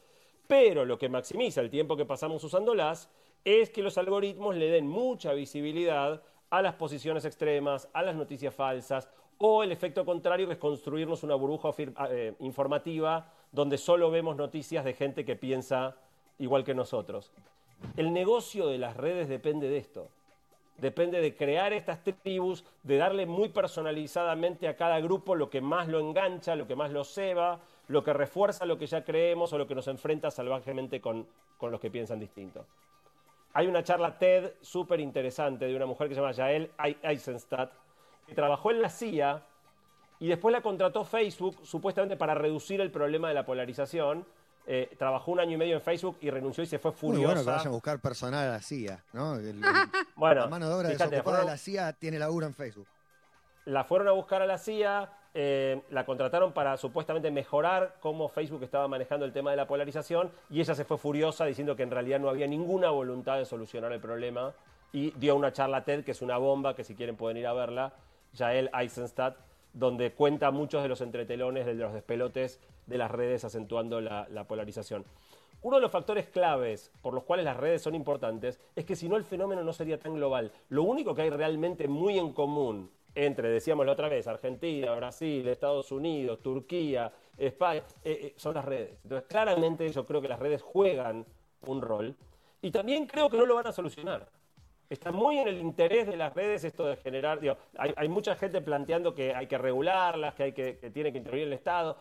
Pero 0.45 0.85
lo 0.85 0.99
que 0.99 1.09
maximiza 1.09 1.61
el 1.61 1.71
tiempo 1.71 1.97
que 1.97 2.05
pasamos 2.05 2.43
usándolas 2.43 3.09
es 3.43 3.71
que 3.71 3.81
los 3.81 3.97
algoritmos 3.97 4.55
le 4.55 4.69
den 4.69 4.87
mucha 4.87 5.33
visibilidad 5.33 6.21
a 6.51 6.61
las 6.61 6.75
posiciones 6.75 7.25
extremas, 7.25 7.89
a 7.91 8.03
las 8.03 8.15
noticias 8.15 8.53
falsas 8.53 9.09
o 9.39 9.63
el 9.63 9.71
efecto 9.71 10.05
contrario 10.05 10.45
que 10.45 10.53
es 10.53 10.59
construirnos 10.59 11.23
una 11.23 11.35
burbuja 11.35 11.71
eh, 12.09 12.35
informativa 12.39 13.33
donde 13.51 13.79
solo 13.79 14.11
vemos 14.11 14.35
noticias 14.35 14.85
de 14.85 14.93
gente 14.93 15.25
que 15.25 15.35
piensa 15.35 15.95
igual 16.37 16.63
que 16.63 16.75
nosotros. 16.75 17.31
El 17.95 18.13
negocio 18.13 18.67
de 18.67 18.77
las 18.77 18.95
redes 18.95 19.27
depende 19.27 19.69
de 19.69 19.77
esto. 19.77 20.11
Depende 20.77 21.22
de 21.22 21.36
crear 21.36 21.74
estas 21.74 22.03
tribus, 22.03 22.63
de 22.84 22.98
darle 22.98 23.25
muy 23.25 23.50
personalizadamente 23.50 24.67
a 24.67 24.75
cada 24.75 25.00
grupo 25.00 25.36
lo 25.36 25.50
que 25.50 25.60
más 25.60 25.88
lo 25.88 26.00
engancha, 26.00 26.55
lo 26.55 26.67
que 26.67 26.75
más 26.75 26.91
lo 26.91 27.03
ceba, 27.03 27.60
lo 27.88 28.03
que 28.03 28.13
refuerza 28.13 28.65
lo 28.65 28.77
que 28.77 28.88
ya 28.88 29.03
creemos 29.03 29.53
o 29.53 29.57
lo 29.57 29.67
que 29.67 29.75
nos 29.75 29.88
enfrenta 29.88 30.29
salvajemente 30.29 31.01
con, 31.01 31.27
los 31.62 31.79
que 31.79 31.89
piensan 31.89 32.19
distinto. 32.19 32.65
Hay 33.53 33.67
una 33.67 33.84
charla 33.84 34.17
TED 34.17 34.53
súper 34.62 35.00
interesante 35.00 35.65
de 35.65 35.75
una 35.75 35.86
mujer 35.86 36.07
que 36.07 36.15
se 36.15 36.22
llama 36.22 36.34
Yael 36.34 36.69
Eisenstadt, 37.01 37.72
que 38.27 38.36
trabajó 38.36 38.72
en 38.72 38.81
la 38.81 38.89
CIA 38.89 39.41
y 40.19 40.27
después 40.27 40.51
la 40.51 40.62
contrató 40.62 41.05
Facebook 41.05 41.57
supuestamente 41.63 42.17
para 42.17 42.36
reducir 42.36 42.81
el 42.81 42.91
problema 42.91 43.29
de 43.29 43.34
la 43.34 43.46
polarización 43.46 44.25
eh, 44.69 44.93
trabajó 44.97 45.31
un 45.31 45.39
año 45.39 45.53
y 45.53 45.57
medio 45.57 45.75
en 45.75 45.81
Facebook 45.81 46.17
y 46.19 46.29
renunció 46.29 46.62
y 46.62 46.67
se 46.67 46.77
fue 46.77 46.91
furiosa. 46.91 47.19
Muy 47.19 47.25
bueno 47.25 47.41
que 47.41 47.51
vayan 47.51 47.67
a 47.67 47.71
buscar 47.71 48.00
personal 48.01 48.50
a 48.50 48.51
la 48.51 48.62
CIA, 48.62 49.01
¿no? 49.13 49.38
bueno, 50.17 50.41
la 50.41 50.47
mano 50.47 50.67
de 50.67 50.75
obra 50.75 50.89
fíjate, 50.89 51.21
de 51.21 51.45
la 51.45 51.57
CIA 51.57 51.93
tiene 51.93 52.19
laburo 52.19 52.45
en 52.45 52.53
Facebook. 52.53 52.86
La 53.63 53.86
fueron 53.86 54.09
a 54.09 54.12
buscar 54.12 54.41
a 54.41 54.45
la 54.45 54.57
CIA, 54.57 55.09
eh, 55.33 55.81
la 55.89 56.05
contrataron 56.05 56.51
para 56.51 56.75
supuestamente 56.75 57.31
mejorar 57.31 57.95
cómo 58.01 58.27
Facebook 58.27 58.62
estaba 58.63 58.89
manejando 58.89 59.25
el 59.25 59.31
tema 59.31 59.51
de 59.51 59.57
la 59.57 59.67
polarización 59.67 60.31
y 60.50 60.59
ella 60.59 60.75
se 60.75 60.83
fue 60.83 60.97
furiosa 60.97 61.45
diciendo 61.45 61.77
que 61.77 61.83
en 61.83 61.91
realidad 61.91 62.19
no 62.19 62.27
había 62.27 62.47
ninguna 62.47 62.89
voluntad 62.89 63.38
de 63.38 63.45
solucionar 63.45 63.93
el 63.93 64.01
problema 64.01 64.53
y 64.91 65.12
dio 65.12 65.38
una 65.38 65.53
charla 65.53 65.86
TED 65.86 66.03
que 66.03 66.12
es 66.12 66.21
una 66.21 66.38
bomba, 66.38 66.75
que 66.75 66.83
si 66.83 66.93
quieren 66.93 67.15
pueden 67.15 67.38
ir 67.38 67.47
a 67.47 67.53
verla, 67.53 67.93
Jael 68.36 68.69
Eisenstadt, 68.74 69.38
donde 69.77 70.12
cuenta 70.12 70.51
muchos 70.51 70.81
de 70.81 70.89
los 70.89 71.01
entretelones, 71.01 71.65
de 71.65 71.75
los 71.75 71.93
despelotes 71.93 72.60
de 72.88 72.98
las 72.98 73.12
redes 73.12 73.43
acentuando 73.43 74.01
la, 74.01 74.46
polarización. 74.48 75.05
uno 75.62 75.77
de 75.77 75.81
los 75.81 75.91
factores 75.91 76.27
claves 76.27 76.91
por 77.01 77.13
los 77.13 77.24
cuales 77.24 77.46
las 77.46 77.57
redes 77.57 77.81
son 77.81 77.93
importantes 77.93 78.60
es 78.75 78.86
que 78.86 78.96
si 78.96 79.07
no 79.07 79.17
el 79.17 79.24
fenómeno 79.24 79.63
no 79.63 79.74
sería 79.74 80.00
tan 80.00 80.15
global. 80.15 80.51
Lo 80.69 80.84
único 80.84 81.13
que 81.13 81.24
hay 81.24 81.29
realmente 81.29 81.88
muy 81.88 82.17
en 82.17 82.34
común 82.34 82.89
entre, 83.13 83.50
decíamos 83.50 83.86
la 83.86 83.93
otra 83.93 84.10
vez, 84.10 84.27
Argentina, 84.27 84.93
Brasil, 84.96 85.48
Estados 85.48 85.91
Unidos, 85.91 86.39
Turquía, 86.41 87.12
España, 87.38 87.84
eh, 88.03 88.19
eh, 88.22 88.34
son 88.38 88.53
las 88.55 88.65
redes. 88.65 89.00
Entonces, 89.03 89.27
claramente 89.27 89.89
yo 89.89 90.05
creo 90.05 90.22
que 90.22 90.27
las 90.27 90.39
redes 90.39 90.62
juegan 90.62 91.25
un 91.65 91.81
rol 91.81 92.15
y 92.62 92.72
también 92.72 93.05
creo 93.05 93.29
que 93.29 93.38
no 93.38 93.46
lo 93.46 93.55
van 93.55 93.67
a 93.67 93.72
solucionar. 93.72 94.27
Está 94.89 95.12
muy 95.12 95.38
en 95.38 95.50
el 95.50 95.60
interés 95.60 96.08
de 96.08 96.15
las 96.15 96.34
redes 96.34 96.63
esto 96.63 96.86
de 96.86 96.96
generar, 96.96 97.39
hay, 97.77 98.08
mucha 98.08 98.36
gente 98.36 98.62
planteando 98.62 99.13
que 99.13 99.36
hay 99.36 99.48
que 99.48 99.58
regularlas, 99.58 100.34
que, 100.34 100.44
hay 100.44 100.53
que, 100.53 100.74
tiene 100.94 101.12
que 101.12 101.17
intervenir 101.17 101.48
el 101.48 101.53
Estado. 101.53 101.98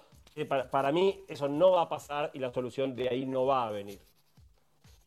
Para, 0.48 0.70
para 0.70 0.92
mí 0.92 1.24
eso 1.26 1.48
no 1.48 1.72
va 1.72 1.82
a 1.82 1.88
pasar 1.88 2.30
y 2.32 2.38
la 2.38 2.52
solución 2.52 2.94
de 2.94 3.08
ahí 3.08 3.26
no 3.26 3.46
va 3.46 3.66
a 3.66 3.70
venir. 3.70 4.00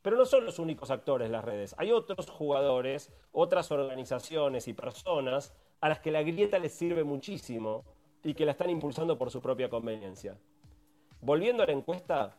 Pero 0.01 0.17
no 0.17 0.25
son 0.25 0.45
los 0.45 0.59
únicos 0.59 0.91
actores 0.91 1.29
las 1.29 1.43
redes. 1.43 1.75
Hay 1.77 1.91
otros 1.91 2.29
jugadores, 2.29 3.13
otras 3.31 3.71
organizaciones 3.71 4.67
y 4.67 4.74
personas 4.74 5.53
a 5.81 5.89
las 5.89 6.00
que 6.00 6.12
la 6.12 6.24
grieta 6.24 6.59
les 6.59 6.74
sirve 6.74 7.03
muchísimo 7.03 7.86
y 8.24 8.33
que 8.33 8.45
la 8.45 8.51
están 8.51 8.69
impulsando 8.69 9.17
por 9.17 9.31
su 9.31 9.41
propia 9.41 9.69
conveniencia. 9.69 10.38
Volviendo 11.21 11.63
a 11.63 11.65
la 11.65 11.74
encuesta, 11.74 12.38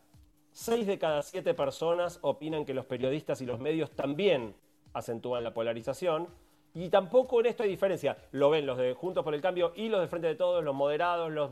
6 0.52 0.86
de 0.86 0.98
cada 0.98 1.22
7 1.22 1.54
personas 1.54 2.18
opinan 2.22 2.64
que 2.64 2.74
los 2.74 2.86
periodistas 2.86 3.40
y 3.40 3.46
los 3.46 3.60
medios 3.60 3.90
también 3.90 4.54
acentúan 4.92 5.44
la 5.44 5.54
polarización. 5.54 6.28
Y 6.72 6.88
tampoco 6.88 7.40
en 7.40 7.46
esto 7.46 7.62
hay 7.62 7.68
diferencia. 7.68 8.16
Lo 8.30 8.50
ven 8.50 8.66
los 8.66 8.78
de 8.78 8.94
Juntos 8.94 9.24
por 9.24 9.34
el 9.34 9.40
Cambio 9.40 9.72
y 9.74 9.88
los 9.88 10.00
de 10.00 10.08
Frente 10.08 10.28
de 10.28 10.36
Todos, 10.36 10.62
los 10.62 10.74
moderados, 10.74 11.30
los, 11.30 11.50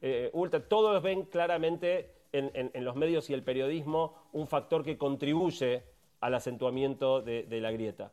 eh, 0.00 0.30
ultra, 0.32 0.66
todos 0.66 1.02
ven 1.02 1.24
claramente 1.24 2.14
en, 2.32 2.84
los 2.84 2.96
medios 2.96 3.28
y 3.28 3.34
el 3.34 3.42
periodismo 3.42 4.14
un 4.32 4.46
factor 4.46 4.84
que 4.84 4.96
contribuye 4.96 5.82
al 6.20 6.34
acentuamiento 6.34 7.20
de, 7.20 7.42
de 7.42 7.60
la 7.60 7.70
grieta. 7.70 8.12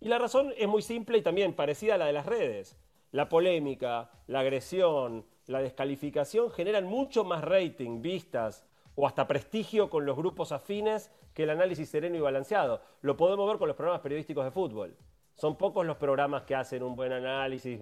Y 0.00 0.08
la 0.08 0.18
razón 0.18 0.52
es 0.56 0.68
muy 0.68 0.82
simple 0.82 1.18
y 1.18 1.22
también 1.22 1.54
parecida 1.54 1.94
a 1.94 1.98
la 1.98 2.06
de 2.06 2.12
las 2.12 2.26
redes. 2.26 2.76
La 3.12 3.28
polémica, 3.28 4.10
la 4.26 4.40
agresión, 4.40 5.24
la 5.46 5.60
descalificación 5.60 6.50
generan 6.50 6.84
mucho 6.84 7.24
más 7.24 7.42
rating, 7.42 8.02
vistas 8.02 8.66
o 8.94 9.06
hasta 9.06 9.28
prestigio 9.28 9.90
con 9.90 10.04
los 10.06 10.16
grupos 10.16 10.52
afines 10.52 11.10
que 11.36 11.42
el 11.42 11.50
análisis 11.50 11.90
sereno 11.90 12.16
y 12.16 12.20
balanceado. 12.20 12.80
Lo 13.02 13.14
podemos 13.18 13.46
ver 13.46 13.58
con 13.58 13.68
los 13.68 13.76
programas 13.76 14.00
periodísticos 14.00 14.42
de 14.42 14.50
fútbol. 14.50 14.96
Son 15.34 15.58
pocos 15.58 15.84
los 15.84 15.98
programas 15.98 16.44
que 16.44 16.54
hacen 16.54 16.82
un 16.82 16.96
buen 16.96 17.12
análisis 17.12 17.78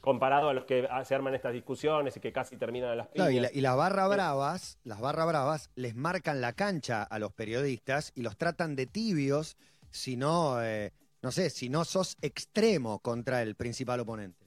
comparado 0.00 0.48
a 0.48 0.54
los 0.54 0.64
que 0.64 0.88
se 1.04 1.14
arman 1.14 1.34
estas 1.34 1.52
discusiones 1.52 2.16
y 2.16 2.20
que 2.20 2.32
casi 2.32 2.56
terminan 2.56 2.88
a 2.88 2.94
las 2.94 3.08
piñas. 3.08 3.30
y, 3.52 3.58
y 3.58 3.60
las 3.60 3.76
barra 3.76 4.08
bravas, 4.08 4.78
las 4.82 4.98
barra 4.98 5.26
bravas 5.26 5.70
les 5.74 5.94
marcan 5.94 6.40
la 6.40 6.54
cancha 6.54 7.02
a 7.02 7.18
los 7.18 7.34
periodistas 7.34 8.12
y 8.14 8.22
los 8.22 8.38
tratan 8.38 8.76
de 8.76 8.86
tibios 8.86 9.58
si 9.90 10.16
no, 10.16 10.62
eh, 10.62 10.94
no 11.20 11.32
sé, 11.32 11.50
si 11.50 11.68
no 11.68 11.84
sos 11.84 12.16
extremo 12.22 13.00
contra 13.00 13.42
el 13.42 13.56
principal 13.56 14.00
oponente. 14.00 14.45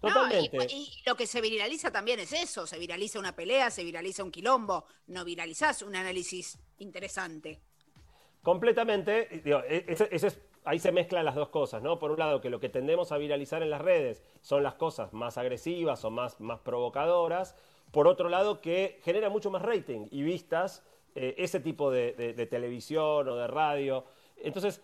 Totalmente. 0.00 0.66
y, 0.70 1.02
lo 1.04 1.14
que 1.14 1.26
se 1.26 1.40
viraliza 1.40 1.90
también 1.90 2.20
es 2.20 2.32
eso, 2.32 2.66
se 2.66 2.78
viraliza 2.78 3.18
una 3.18 3.34
pelea, 3.36 3.70
se 3.70 3.84
viraliza 3.84 4.24
un 4.24 4.30
quilombo, 4.30 4.86
no 5.08 5.24
viralizás 5.24 5.82
un 5.82 5.94
análisis 5.94 6.58
interesante. 6.78 7.60
Completamente, 8.42 9.42
e, 9.44 10.40
ahí 10.64 10.78
se 10.78 10.92
mezclan 10.92 11.24
las 11.24 11.34
dos 11.34 11.50
cosas, 11.50 11.82
¿no? 11.82 11.98
Por 11.98 12.10
un 12.10 12.18
lado, 12.18 12.40
que 12.40 12.48
lo 12.48 12.60
que 12.60 12.70
tendemos 12.70 13.12
a 13.12 13.18
viralizar 13.18 13.62
en 13.62 13.70
las 13.70 13.82
redes 13.82 14.22
son 14.40 14.62
las 14.62 14.74
cosas 14.74 15.12
más 15.12 15.36
agresivas 15.36 16.04
o 16.04 16.10
más, 16.10 16.40
más 16.40 16.60
provocadoras. 16.60 17.54
Por 17.90 18.08
otro 18.08 18.30
lado, 18.30 18.60
que 18.60 19.00
genera 19.04 19.28
mucho 19.28 19.50
más 19.50 19.60
rating 19.60 20.06
y 20.10 20.22
vistas 20.22 20.82
eh, 21.14 21.34
ese 21.38 21.60
tipo 21.60 21.90
de 21.90 22.46
televisión 22.50 23.28
o 23.28 23.36
de 23.36 23.46
radio. 23.46 24.06
Entonces, 24.42 24.80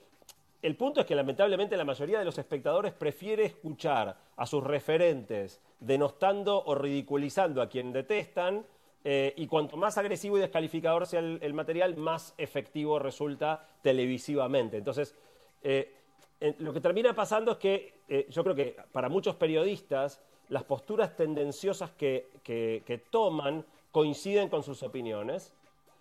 el 0.63 0.77
punto 0.77 1.01
es 1.01 1.07
que 1.07 1.15
lamentablemente 1.15 1.77
la 1.77 1.85
mayoría 1.85 2.19
de 2.19 2.25
los 2.25 2.39
espectadores 2.39 2.93
prefiere 2.93 3.45
escuchar 3.45 4.17
a 4.37 4.47
sus 4.47 4.65
referentes 4.65 5.61
denostando 5.81 6.65
o 6.65 6.75
ridiculizando 6.75 7.61
a 7.61 7.69
quien 7.69 7.93
detestan 7.93 8.65
eh, 9.05 9.35
y 9.37 9.47
cuanto 9.47 9.77
más 9.77 9.99
agresivo 9.99 10.37
y 10.37 10.41
descalificador 10.41 11.07
sea 11.07 11.21
el, 11.21 11.55
material, 11.55 11.97
más 11.97 12.35
efectivo 12.39 12.99
resulta 12.99 13.69
televisivamente. 13.83 14.79
Entonces, 14.79 15.15
eh, 15.63 15.95
lo 16.59 16.73
que 16.73 16.81
termina 16.81 17.15
pasando 17.15 17.53
es 17.53 17.59
que 17.59 17.95
eh, 18.09 18.27
yo 18.31 18.43
creo 18.43 18.57
que 18.57 18.77
para 18.91 19.09
muchos 19.09 19.37
periodistas 19.37 20.21
las 20.49 20.65
posturas 20.65 21.15
tendenciosas 21.17 21.91
que 21.93 23.05
toman 23.11 23.65
coinciden 23.93 24.49
con 24.49 24.63
sus 24.63 24.83
opiniones 24.83 25.53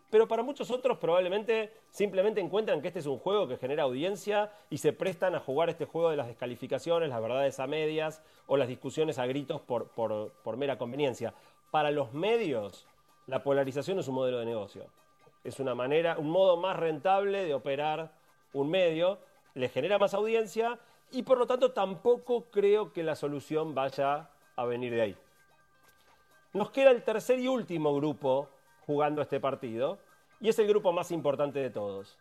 pero 0.10 0.28
para 0.28 0.44
muchos 0.44 0.72
otros 0.72 0.98
probablemente 0.98 1.74
simplemente 1.90 2.40
encuentran 2.40 2.82
que 2.82 2.88
este 2.88 3.00
es 3.00 3.06
un 3.06 3.18
juego 3.18 3.48
que 3.48 3.58
genera 3.58 3.84
audiencia 3.84 4.52
y 4.70 4.78
se 4.78 4.94
prestan 4.94 5.36
a 5.36 5.40
jugar 5.40 5.70
este 5.70 5.86
juego 5.86 6.10
de 6.10 6.18
las 6.18 6.28
descalificaciones, 6.28 7.10
las 7.10 7.22
verdades 7.22 7.60
a 7.60 7.68
medias 7.68 8.22
o 8.48 8.58
las 8.58 8.68
discusiones 8.68 9.18
a 9.18 9.26
gritos 9.26 9.62
por, 9.62 10.58
mera 10.58 10.78
conveniencia. 10.78 11.34
Para 11.72 11.92
los 11.92 12.14
medios, 12.14 12.88
la 13.28 13.44
polarización 13.44 14.00
es 14.00 14.08
un 14.08 14.16
modelo 14.16 14.40
de 14.40 14.46
negocio. 14.46 14.86
Es 15.44 15.60
una 15.60 15.76
manera, 15.76 16.18
un 16.18 16.30
modo 16.30 16.58
más 16.58 16.78
rentable 16.78 17.44
de 17.44 17.54
operar 17.54 18.12
un 18.54 18.70
medio, 18.70 19.20
le 19.54 19.70
genera 19.70 19.98
más 19.98 20.14
audiencia 20.14 20.80
y 21.12 21.24
por 21.24 21.38
lo 21.38 21.48
tanto 21.48 21.72
tampoco 21.72 22.46
creo 22.52 22.94
que 22.94 23.04
la 23.04 23.16
solución 23.16 23.76
vaya 23.76 24.30
a 24.56 24.66
venir 24.66 24.94
de 24.94 25.02
ahí. 25.02 25.18
Nos 26.54 26.72
queda 26.72 26.92
el 26.92 27.04
tercer 27.04 27.40
y 27.40 27.48
último 27.48 27.94
grupo 27.96 28.50
jugando 28.86 29.22
este 29.22 29.40
partido, 29.40 30.00
y 30.40 30.50
es 30.50 30.60
el 30.60 30.68
grupo 30.68 30.92
más 30.92 31.12
importante 31.12 31.60
de 31.60 31.70
todos. 31.70 32.18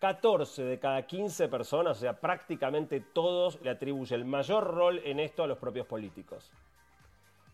14 0.00 0.64
de 0.64 0.78
cada 0.80 1.06
15 1.06 1.48
personas, 1.48 1.98
o 1.98 2.00
sea, 2.00 2.18
prácticamente 2.18 3.00
todos 3.00 3.60
le 3.62 3.70
atribuyen 3.70 4.20
el 4.20 4.26
mayor 4.26 4.64
rol 4.64 5.00
en 5.04 5.20
esto 5.20 5.44
a 5.44 5.46
los 5.46 5.58
propios 5.58 5.86
políticos. 5.86 6.50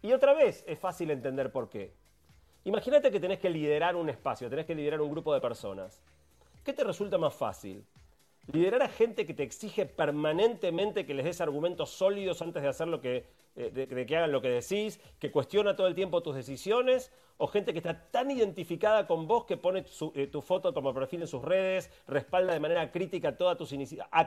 Y 0.01 0.13
otra 0.13 0.33
vez, 0.33 0.65
es 0.67 0.79
fácil 0.79 1.11
entender 1.11 1.53
por 1.53 1.69
qué. 1.69 1.93
Imagínate 2.65 3.11
que 3.11 3.21
tenés 3.21 3.39
que 3.39 3.51
liderar 3.51 3.97
un 3.97 4.09
espacio, 4.09 4.49
tenés 4.49 4.65
que 4.65 4.75
liderar 4.75 5.01
un 5.01 5.11
grupo 5.11 5.35
de 5.35 5.41
personas. 5.41 6.01
¿Qué 6.65 6.73
te 6.73 6.85
resulta 6.85 7.19
más 7.19 7.35
fácil? 7.35 7.85
Liderar 8.51 8.83
a 8.83 8.89
gente 8.89 9.27
que 9.27 9.35
te 9.35 9.43
exige 9.43 9.85
permanentemente 9.85 11.05
que 11.05 11.13
les 11.13 11.27
des 11.27 11.41
argumentos 11.43 11.91
sólidos 11.91 12.41
antes 12.41 12.63
de 12.63 12.69
hacer 12.69 12.89
lo 12.89 12.99
que, 13.03 13.27
eh, 13.57 13.71
de, 13.71 14.07
que 14.07 14.17
hagan 14.17 14.33
lo 14.33 14.41
que 14.41 14.49
decís, 14.49 15.01
que 15.19 15.31
cuestiona 15.31 15.77
todo 15.77 15.87
el 15.87 15.95
tiempo 15.95 16.23
tus 16.23 16.35
decisiones, 16.35 17.13
o 17.37 17.47
gente 17.47 17.75
que 17.75 17.79
está 17.79 18.11
tan 18.11 18.31
identificada 18.31 19.07
con 19.07 19.29
vos 19.29 19.45
que 19.45 19.59
pone 19.59 19.85
eh, 20.15 20.27
tu 20.29 20.41
foto 20.41 20.73
como 20.73 20.95
perfil 20.95 21.23
en 21.23 21.29
sus 21.29 21.43
redes, 21.43 21.91
respalda 22.07 22.55
de 22.55 22.61
manera 22.61 22.91
crítica 22.91 23.37
todas 23.37 23.59
tus 23.59 23.75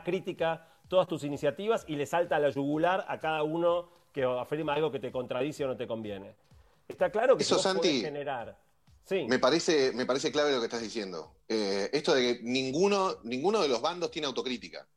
crítica 0.05 0.67
todas 0.87 1.07
tus 1.07 1.23
iniciativas 1.23 1.83
y 1.87 1.95
le 1.95 2.05
salta 2.05 2.35
a 2.35 2.39
la 2.39 2.49
yugular 2.49 3.05
a 3.07 3.19
cada 3.19 3.41
uno 3.41 3.89
que 4.11 4.23
afirma 4.23 4.73
algo 4.73 4.91
que 4.91 4.99
te 4.99 5.11
contradice 5.11 5.65
o 5.65 5.67
no 5.67 5.77
te 5.77 5.87
conviene. 5.87 6.35
Está 6.87 7.09
claro 7.09 7.37
que 7.37 7.43
eso, 7.43 7.57
Santi, 7.57 8.01
generar 8.01 8.55
me, 9.09 9.39
parece, 9.39 9.91
me 9.93 10.05
parece 10.05 10.31
clave 10.31 10.51
lo 10.51 10.59
que 10.59 10.65
estás 10.65 10.81
diciendo. 10.81 11.35
Eh, 11.47 11.89
esto 11.93 12.13
de 12.13 12.21
que 12.21 12.43
ninguno, 12.43 13.17
ninguno 13.23 13.61
de 13.61 13.67
los 13.67 13.81
bandos 13.81 14.11
tiene 14.11 14.27
autocrítica. 14.27 14.87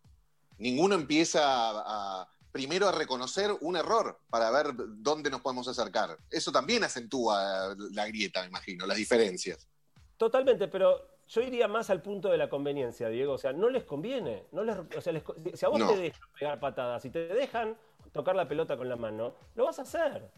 Ninguno 0.59 0.95
empieza 0.95 1.41
a, 1.43 2.29
primero 2.53 2.89
a 2.89 2.93
reconocer 2.93 3.51
un 3.61 3.77
error 3.77 4.21
para 4.31 4.51
ver 4.51 4.69
dónde 4.77 5.31
nos 5.31 5.41
podemos 5.41 5.67
acercar. 5.67 6.17
Eso 6.31 6.53
también 6.53 6.85
acentúa 6.85 7.75
la 7.93 8.07
grieta, 8.07 8.43
me 8.43 8.49
imagino, 8.49 8.87
las 8.87 8.97
diferencias. 8.97 9.69
Totalmente, 10.17 10.69
pero 10.69 11.15
yo 11.29 11.41
iría 11.41 11.67
más 11.67 11.91
al 11.91 12.03
punto 12.03 12.29
de 12.29 12.39
la 12.39 12.49
conveniencia, 12.49 13.09
Diego. 13.09 13.33
O 13.33 13.39
sea, 13.39 13.53
no 13.53 13.69
les 13.69 13.85
conviene. 13.85 14.45
No 14.53 14.63
les, 14.63 14.77
o 14.79 15.01
sea, 15.01 15.13
si 15.55 15.67
a 15.67 15.69
vos 15.69 15.87
te 15.87 15.97
dejan 15.97 16.29
pegar 16.39 16.61
patadas, 16.61 17.05
y 17.05 17.11
te 17.11 17.27
dejan 17.27 17.77
tocar 18.13 18.37
la 18.37 18.47
pelota 18.47 18.77
con 18.77 18.89
la 18.89 18.97
mano, 18.97 19.35
lo 19.55 19.65
vas 19.65 19.79
a 19.81 19.83
hacer. 19.83 20.31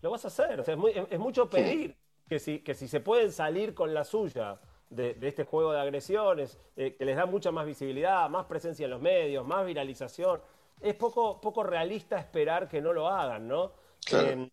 Lo 0.00 0.10
vas 0.10 0.24
a 0.24 0.28
hacer. 0.28 0.58
O 0.60 0.64
sea, 0.64 0.76
es, 1.10 1.18
mucho 1.18 1.48
pedir 1.48 1.96
que 2.28 2.38
si, 2.38 2.60
que 2.60 2.74
si 2.74 2.88
se 2.88 3.00
pueden 3.00 3.32
salir 3.32 3.74
con 3.74 3.94
la 3.94 4.04
suya 4.04 4.60
de, 4.90 5.16
este 5.22 5.44
juego 5.44 5.72
de 5.72 5.80
agresiones, 5.80 6.58
eh, 6.76 6.96
que 6.96 7.04
les 7.04 7.16
da 7.16 7.26
mucha 7.26 7.50
más 7.50 7.66
visibilidad, 7.66 8.28
más 8.28 8.46
presencia 8.46 8.84
en 8.84 8.90
los 8.90 9.00
medios, 9.00 9.46
más 9.46 9.64
viralización, 9.64 10.40
es 10.80 10.94
poco, 10.94 11.40
poco 11.40 11.62
realista 11.62 12.18
esperar 12.18 12.68
que 12.68 12.80
no 12.80 12.92
lo 12.92 13.08
hagan, 13.08 13.48
¿no? 13.48 13.72
Eh, 14.12 14.50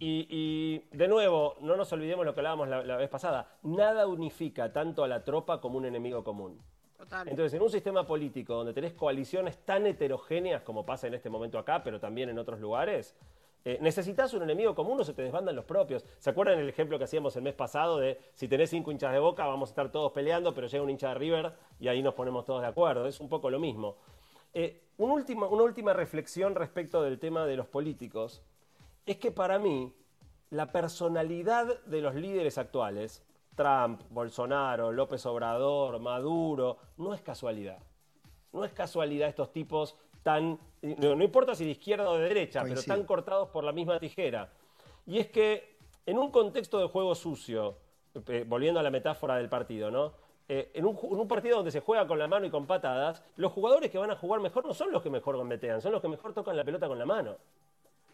y, 0.00 0.78
de 0.92 1.08
nuevo, 1.08 1.56
no 1.60 1.76
nos 1.76 1.92
olvidemos 1.92 2.24
lo 2.24 2.32
que 2.32 2.40
hablábamos 2.40 2.68
la, 2.68 2.96
vez 2.96 3.08
pasada, 3.08 3.58
nada 3.62 4.06
unifica 4.06 4.72
tanto 4.72 5.02
a 5.02 5.08
la 5.08 5.24
tropa 5.24 5.60
como 5.60 5.78
un 5.78 5.86
enemigo 5.86 6.22
común. 6.22 6.60
Entonces, 7.26 7.54
en 7.54 7.62
un 7.62 7.70
sistema 7.70 8.06
político 8.06 8.54
donde 8.54 8.72
tenés 8.72 8.92
coaliciones 8.92 9.58
tan 9.64 9.86
heterogéneas 9.86 10.62
como 10.62 10.84
pasa 10.84 11.06
en 11.06 11.14
este 11.14 11.30
momento 11.30 11.58
acá, 11.58 11.82
pero 11.82 11.98
también 11.98 12.28
en 12.28 12.38
otros 12.38 12.60
lugares, 12.60 13.16
eh, 13.64 13.78
necesitas 13.80 14.32
un 14.34 14.42
enemigo 14.42 14.74
común 14.74 15.00
o 15.00 15.04
se 15.04 15.14
te 15.14 15.22
desbandan 15.22 15.56
los 15.56 15.64
propios. 15.64 16.04
¿Se 16.18 16.30
acuerdan 16.30 16.58
el 16.58 16.68
ejemplo 16.68 16.98
que 16.98 17.04
hacíamos 17.04 17.36
el 17.36 17.42
mes 17.42 17.54
pasado 17.54 17.98
de 17.98 18.18
si 18.34 18.48
tenés 18.48 18.70
cinco 18.70 18.90
hinchas 18.90 19.12
de 19.12 19.18
boca, 19.18 19.46
vamos 19.46 19.68
a 19.68 19.72
estar 19.72 19.90
todos 19.90 20.12
peleando, 20.12 20.54
pero 20.54 20.66
llega 20.66 20.82
un 20.82 20.90
hincha 20.90 21.08
de 21.10 21.14
River 21.14 21.52
y 21.80 21.88
ahí 21.88 22.02
nos 22.02 22.14
ponemos 22.14 22.44
todos 22.44 22.62
de 22.62 22.68
acuerdo? 22.68 23.06
Es 23.06 23.20
un 23.20 23.28
poco 23.28 23.50
lo 23.50 23.58
mismo. 23.58 23.96
Eh, 24.54 24.82
una 24.96 25.62
última 25.62 25.92
reflexión 25.92 26.54
respecto 26.54 27.02
del 27.02 27.18
tema 27.18 27.46
de 27.46 27.56
los 27.56 27.66
políticos 27.66 28.42
es 29.06 29.16
que 29.16 29.30
para 29.30 29.58
mí 29.58 29.92
la 30.50 30.72
personalidad 30.72 31.82
de 31.84 32.00
los 32.00 32.14
líderes 32.14 32.58
actuales 32.58 33.22
Trump, 33.58 34.02
Bolsonaro, 34.10 34.92
López 34.92 35.26
Obrador, 35.26 35.98
Maduro, 35.98 36.78
no 36.96 37.12
es 37.12 37.20
casualidad. 37.22 37.82
No 38.52 38.64
es 38.64 38.72
casualidad 38.72 39.28
estos 39.28 39.50
tipos 39.50 39.96
tan, 40.22 40.58
no, 40.82 41.22
importa 41.22 41.54
si 41.54 41.64
de 41.64 41.70
izquierda 41.70 42.08
o 42.10 42.16
de 42.16 42.28
derecha, 42.28 42.62
pero 42.62 42.82
tan 42.82 43.04
cortados 43.04 43.48
por 43.48 43.64
la 43.64 43.72
misma 43.72 43.98
tijera. 43.98 44.50
Y 45.06 45.18
es 45.18 45.28
que 45.28 45.76
en 46.06 46.18
un 46.18 46.30
contexto 46.30 46.78
de 46.78 46.88
juego 46.88 47.14
sucio, 47.14 47.76
eh, 48.26 48.44
volviendo 48.46 48.80
a 48.80 48.82
la 48.82 48.90
metáfora 48.90 49.36
del 49.36 49.48
partido, 49.48 49.90
¿no? 49.90 50.12
Eh, 50.50 50.70
en, 50.74 50.86
un, 50.86 51.28
partido 51.28 51.56
donde 51.56 51.70
se 51.70 51.80
juega 51.80 52.06
con 52.06 52.18
la 52.18 52.26
mano 52.26 52.46
y 52.46 52.50
con 52.50 52.66
patadas, 52.66 53.22
los 53.36 53.52
jugadores 53.52 53.90
que 53.90 53.98
van 53.98 54.10
a 54.10 54.16
jugar 54.16 54.40
mejor 54.40 54.64
no 54.64 54.72
son 54.72 54.90
los 54.90 55.02
que 55.02 55.10
mejor 55.10 55.36
gambetean, 55.36 55.82
son 55.82 55.92
los 55.92 56.00
que 56.00 56.08
mejor 56.08 56.32
tocan 56.32 56.56
la 56.56 56.64
pelota 56.64 56.88
con 56.88 56.98
la 56.98 57.04
mano. 57.04 57.36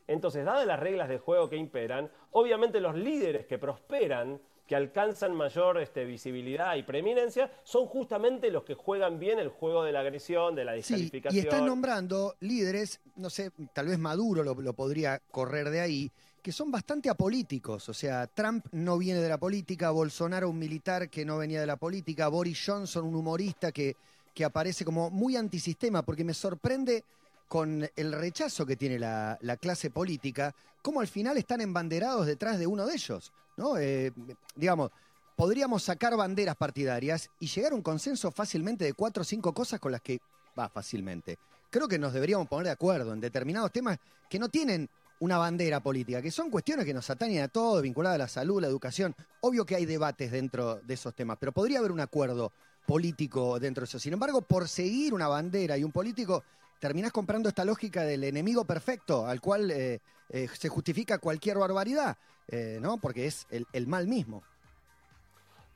Entonces, 0.08 0.44
dadas 0.44 0.66
las 0.66 0.80
reglas 0.80 1.08
de 1.08 1.18
juego 1.18 1.48
que 1.48 1.56
imperan, 1.56 2.10
obviamente 2.32 2.80
los 2.80 2.96
líderes 2.96 3.46
que 3.46 3.58
prosperan, 3.58 4.40
que 4.66 4.76
alcanzan 4.76 5.34
mayor 5.34 5.78
este, 5.80 6.04
visibilidad 6.04 6.74
y 6.76 6.82
preeminencia, 6.82 7.50
son 7.64 7.86
justamente 7.86 8.50
los 8.50 8.64
que 8.64 8.74
juegan 8.74 9.18
bien 9.18 9.38
el 9.38 9.48
juego 9.48 9.84
de 9.84 9.92
la 9.92 10.00
agresión, 10.00 10.54
de 10.54 10.64
la 10.64 10.72
descalificación. 10.72 11.32
Sí, 11.32 11.46
y 11.46 11.48
están 11.48 11.66
nombrando 11.66 12.36
líderes, 12.40 13.00
no 13.16 13.28
sé, 13.28 13.50
tal 13.72 13.88
vez 13.88 13.98
Maduro 13.98 14.42
lo 14.42 14.72
podría 14.72 15.20
correr 15.30 15.70
de 15.70 15.80
ahí, 15.80 16.10
que 16.44 16.52
son 16.52 16.70
bastante 16.70 17.08
apolíticos. 17.08 17.88
O 17.88 17.94
sea, 17.94 18.26
Trump 18.26 18.66
no 18.70 18.98
viene 18.98 19.20
de 19.20 19.30
la 19.30 19.38
política, 19.38 19.90
Bolsonaro 19.90 20.50
un 20.50 20.58
militar 20.58 21.08
que 21.08 21.24
no 21.24 21.38
venía 21.38 21.58
de 21.58 21.66
la 21.66 21.76
política, 21.76 22.28
Boris 22.28 22.62
Johnson 22.66 23.06
un 23.06 23.14
humorista 23.14 23.72
que, 23.72 23.96
que 24.34 24.44
aparece 24.44 24.84
como 24.84 25.08
muy 25.08 25.36
antisistema, 25.36 26.02
porque 26.02 26.22
me 26.22 26.34
sorprende 26.34 27.02
con 27.48 27.88
el 27.96 28.12
rechazo 28.12 28.66
que 28.66 28.76
tiene 28.76 28.98
la, 28.98 29.38
clase 29.60 29.90
política, 29.90 30.54
cómo 30.82 31.00
al 31.00 31.08
final 31.08 31.36
están 31.36 31.60
embanderados 31.60 32.26
detrás 32.26 32.58
de 32.58 32.66
uno 32.66 32.86
de 32.86 32.94
ellos. 32.94 33.32
¿no? 33.56 33.76
Eh, 33.78 34.12
digamos, 34.56 34.90
podríamos 35.36 35.82
sacar 35.82 36.16
banderas 36.16 36.56
partidarias 36.56 37.30
y 37.38 37.46
llegar 37.46 37.72
a 37.72 37.76
un 37.76 37.82
consenso 37.82 38.30
fácilmente 38.30 38.84
de 38.84 38.94
cuatro 38.94 39.22
o 39.22 39.24
cinco 39.24 39.52
cosas 39.52 39.80
con 39.80 39.92
las 39.92 40.00
que 40.00 40.20
va 40.58 40.68
fácilmente. 40.68 41.38
Creo 41.70 41.88
que 41.88 41.98
nos 41.98 42.12
deberíamos 42.12 42.48
poner 42.48 42.66
de 42.66 42.72
acuerdo 42.72 43.12
en 43.12 43.20
determinados 43.20 43.72
temas 43.72 43.98
que 44.28 44.38
no 44.38 44.48
tienen 44.48 44.88
una 45.20 45.38
bandera 45.38 45.80
política, 45.80 46.20
que 46.20 46.30
son 46.30 46.50
cuestiones 46.50 46.84
que 46.84 46.94
nos 46.94 47.08
atañen 47.08 47.42
a 47.42 47.48
todos, 47.48 47.82
vinculadas 47.82 48.16
a 48.16 48.18
la 48.18 48.28
salud, 48.28 48.60
la 48.60 48.68
educación. 48.68 49.14
Obvio 49.40 49.64
que 49.64 49.76
hay 49.76 49.86
debates 49.86 50.30
dentro 50.30 50.76
de 50.76 50.94
esos 50.94 51.14
temas, 51.14 51.38
pero 51.38 51.52
podría 51.52 51.78
haber 51.78 51.92
un 51.92 52.00
acuerdo 52.00 52.52
político 52.86 53.58
dentro 53.58 53.82
de 53.82 53.86
eso. 53.86 53.98
Sin 53.98 54.12
embargo, 54.12 54.42
por 54.42 54.68
seguir 54.68 55.14
una 55.14 55.28
bandera 55.28 55.78
y 55.78 55.84
un 55.84 55.92
político, 55.92 56.44
terminás 56.84 57.12
comprando 57.12 57.48
esta 57.48 57.64
lógica 57.64 58.02
del 58.02 58.24
enemigo 58.24 58.66
perfecto, 58.66 59.26
al 59.26 59.40
cual 59.40 59.70
eh, 59.70 60.00
eh, 60.28 60.48
se 60.48 60.68
justifica 60.68 61.18
cualquier 61.18 61.56
barbaridad, 61.56 62.18
eh, 62.46 62.76
¿no? 62.78 62.98
Porque 62.98 63.24
es 63.24 63.46
el, 63.50 63.86
mal 63.86 64.06
mismo. 64.06 64.42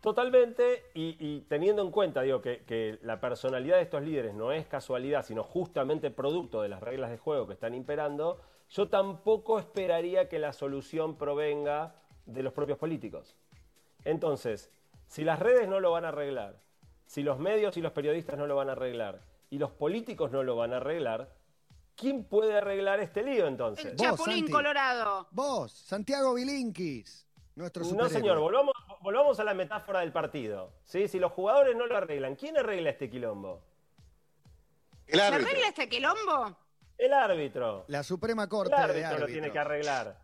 Totalmente, 0.03 0.85
y, 0.93 1.41
teniendo 1.49 1.81
en 1.81 1.91
cuenta, 1.93 2.21
digo, 2.21 2.43
que, 2.43 2.63
que, 2.67 2.99
la 3.01 3.23
personalidad 3.23 3.77
de 3.77 3.85
estos 3.85 4.03
líderes 4.03 4.35
no 4.35 4.53
es 4.53 4.67
casualidad, 4.67 5.25
sino 5.25 5.45
justamente 5.45 6.11
producto 6.11 6.61
de 6.61 6.69
las 6.69 6.83
reglas 6.83 7.11
de 7.11 7.17
juego 7.17 7.47
que 7.47 7.55
están 7.55 7.73
imperando, 7.73 8.43
yo 8.69 8.91
tampoco 8.91 9.59
esperaría 9.59 10.29
que 10.29 10.39
la 10.39 10.53
solución 10.53 11.17
provenga 11.17 11.95
de 12.27 12.43
los 12.43 12.53
propios 12.53 12.77
políticos. 12.77 13.35
Entonces, 14.05 14.71
si 15.07 15.25
las 15.25 15.39
redes 15.39 15.69
no 15.69 15.81
lo 15.81 15.91
van 15.91 16.05
a 16.05 16.09
arreglar, 16.09 16.61
si 17.07 17.23
los 17.23 17.39
medios 17.39 17.79
y 17.79 17.81
los 17.81 17.93
periodistas 17.93 18.37
no 18.37 18.47
lo 18.47 18.57
van 18.57 18.69
a 18.69 18.73
arreglar, 18.73 19.23
y 19.51 19.59
los 19.59 19.71
políticos 19.73 20.31
no 20.31 20.43
lo 20.43 20.57
van 20.57 20.73
a 20.73 20.77
arreglar, 20.77 21.33
¿quién 21.97 22.25
puede 22.25 22.57
arreglar 22.57 23.01
este 23.01 23.23
lío 23.23 23.47
entonces? 23.47 23.87
El 23.87 23.97
Chapulín 23.97 24.51
Colorado. 24.51 25.29
Vos, 25.31 25.73
Santiago 25.73 26.35
Bilinkis, 26.35 27.27
nuestro 27.57 27.85
No, 27.85 28.09
señor, 28.09 28.39
volvamos, 28.39 29.41
a 29.41 29.45
la 29.45 29.55
metáfora 29.55 30.01
del 30.01 30.13
partido. 30.13 30.73
¿sí? 30.85 31.09
Si 31.09 31.19
los 31.19 31.33
jugadores 31.33 31.77
no 31.77 31.87
lo 31.87 31.97
arreglan, 31.97 32.37
¿quién 32.37 32.57
arregla 32.57 32.91
este 32.91 33.11
quilombo? 33.11 33.63
¿Se 35.07 35.21
arregla 35.21 35.69
este 35.69 35.89
quilombo? 35.89 36.57
El 36.97 37.13
árbitro. 37.13 37.85
La 37.89 38.03
Suprema 38.03 38.49
Corte 38.49 38.75
el 38.75 38.83
árbitro 38.83 39.19
lo 39.19 39.27
tiene 39.27 39.53
que 39.53 39.59
arreglar. 39.59 40.19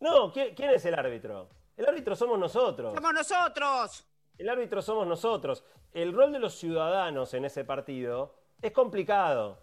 No, 0.00 0.32
¿quién, 0.32 0.70
es 0.70 0.84
el 0.86 0.94
árbitro? 0.94 1.50
El 1.76 1.86
árbitro 1.86 2.16
somos 2.16 2.38
nosotros. 2.38 2.94
Somos 2.94 3.12
nosotros. 3.12 4.06
El 4.38 4.48
árbitro 4.48 4.80
somos 4.80 5.06
nosotros. 5.06 5.62
El 5.92 6.14
rol 6.14 6.32
de 6.32 6.38
los 6.38 6.54
ciudadanos 6.54 7.34
en 7.34 7.44
ese 7.44 7.64
partido 7.64 8.39
es 8.62 8.72
complicado. 8.72 9.58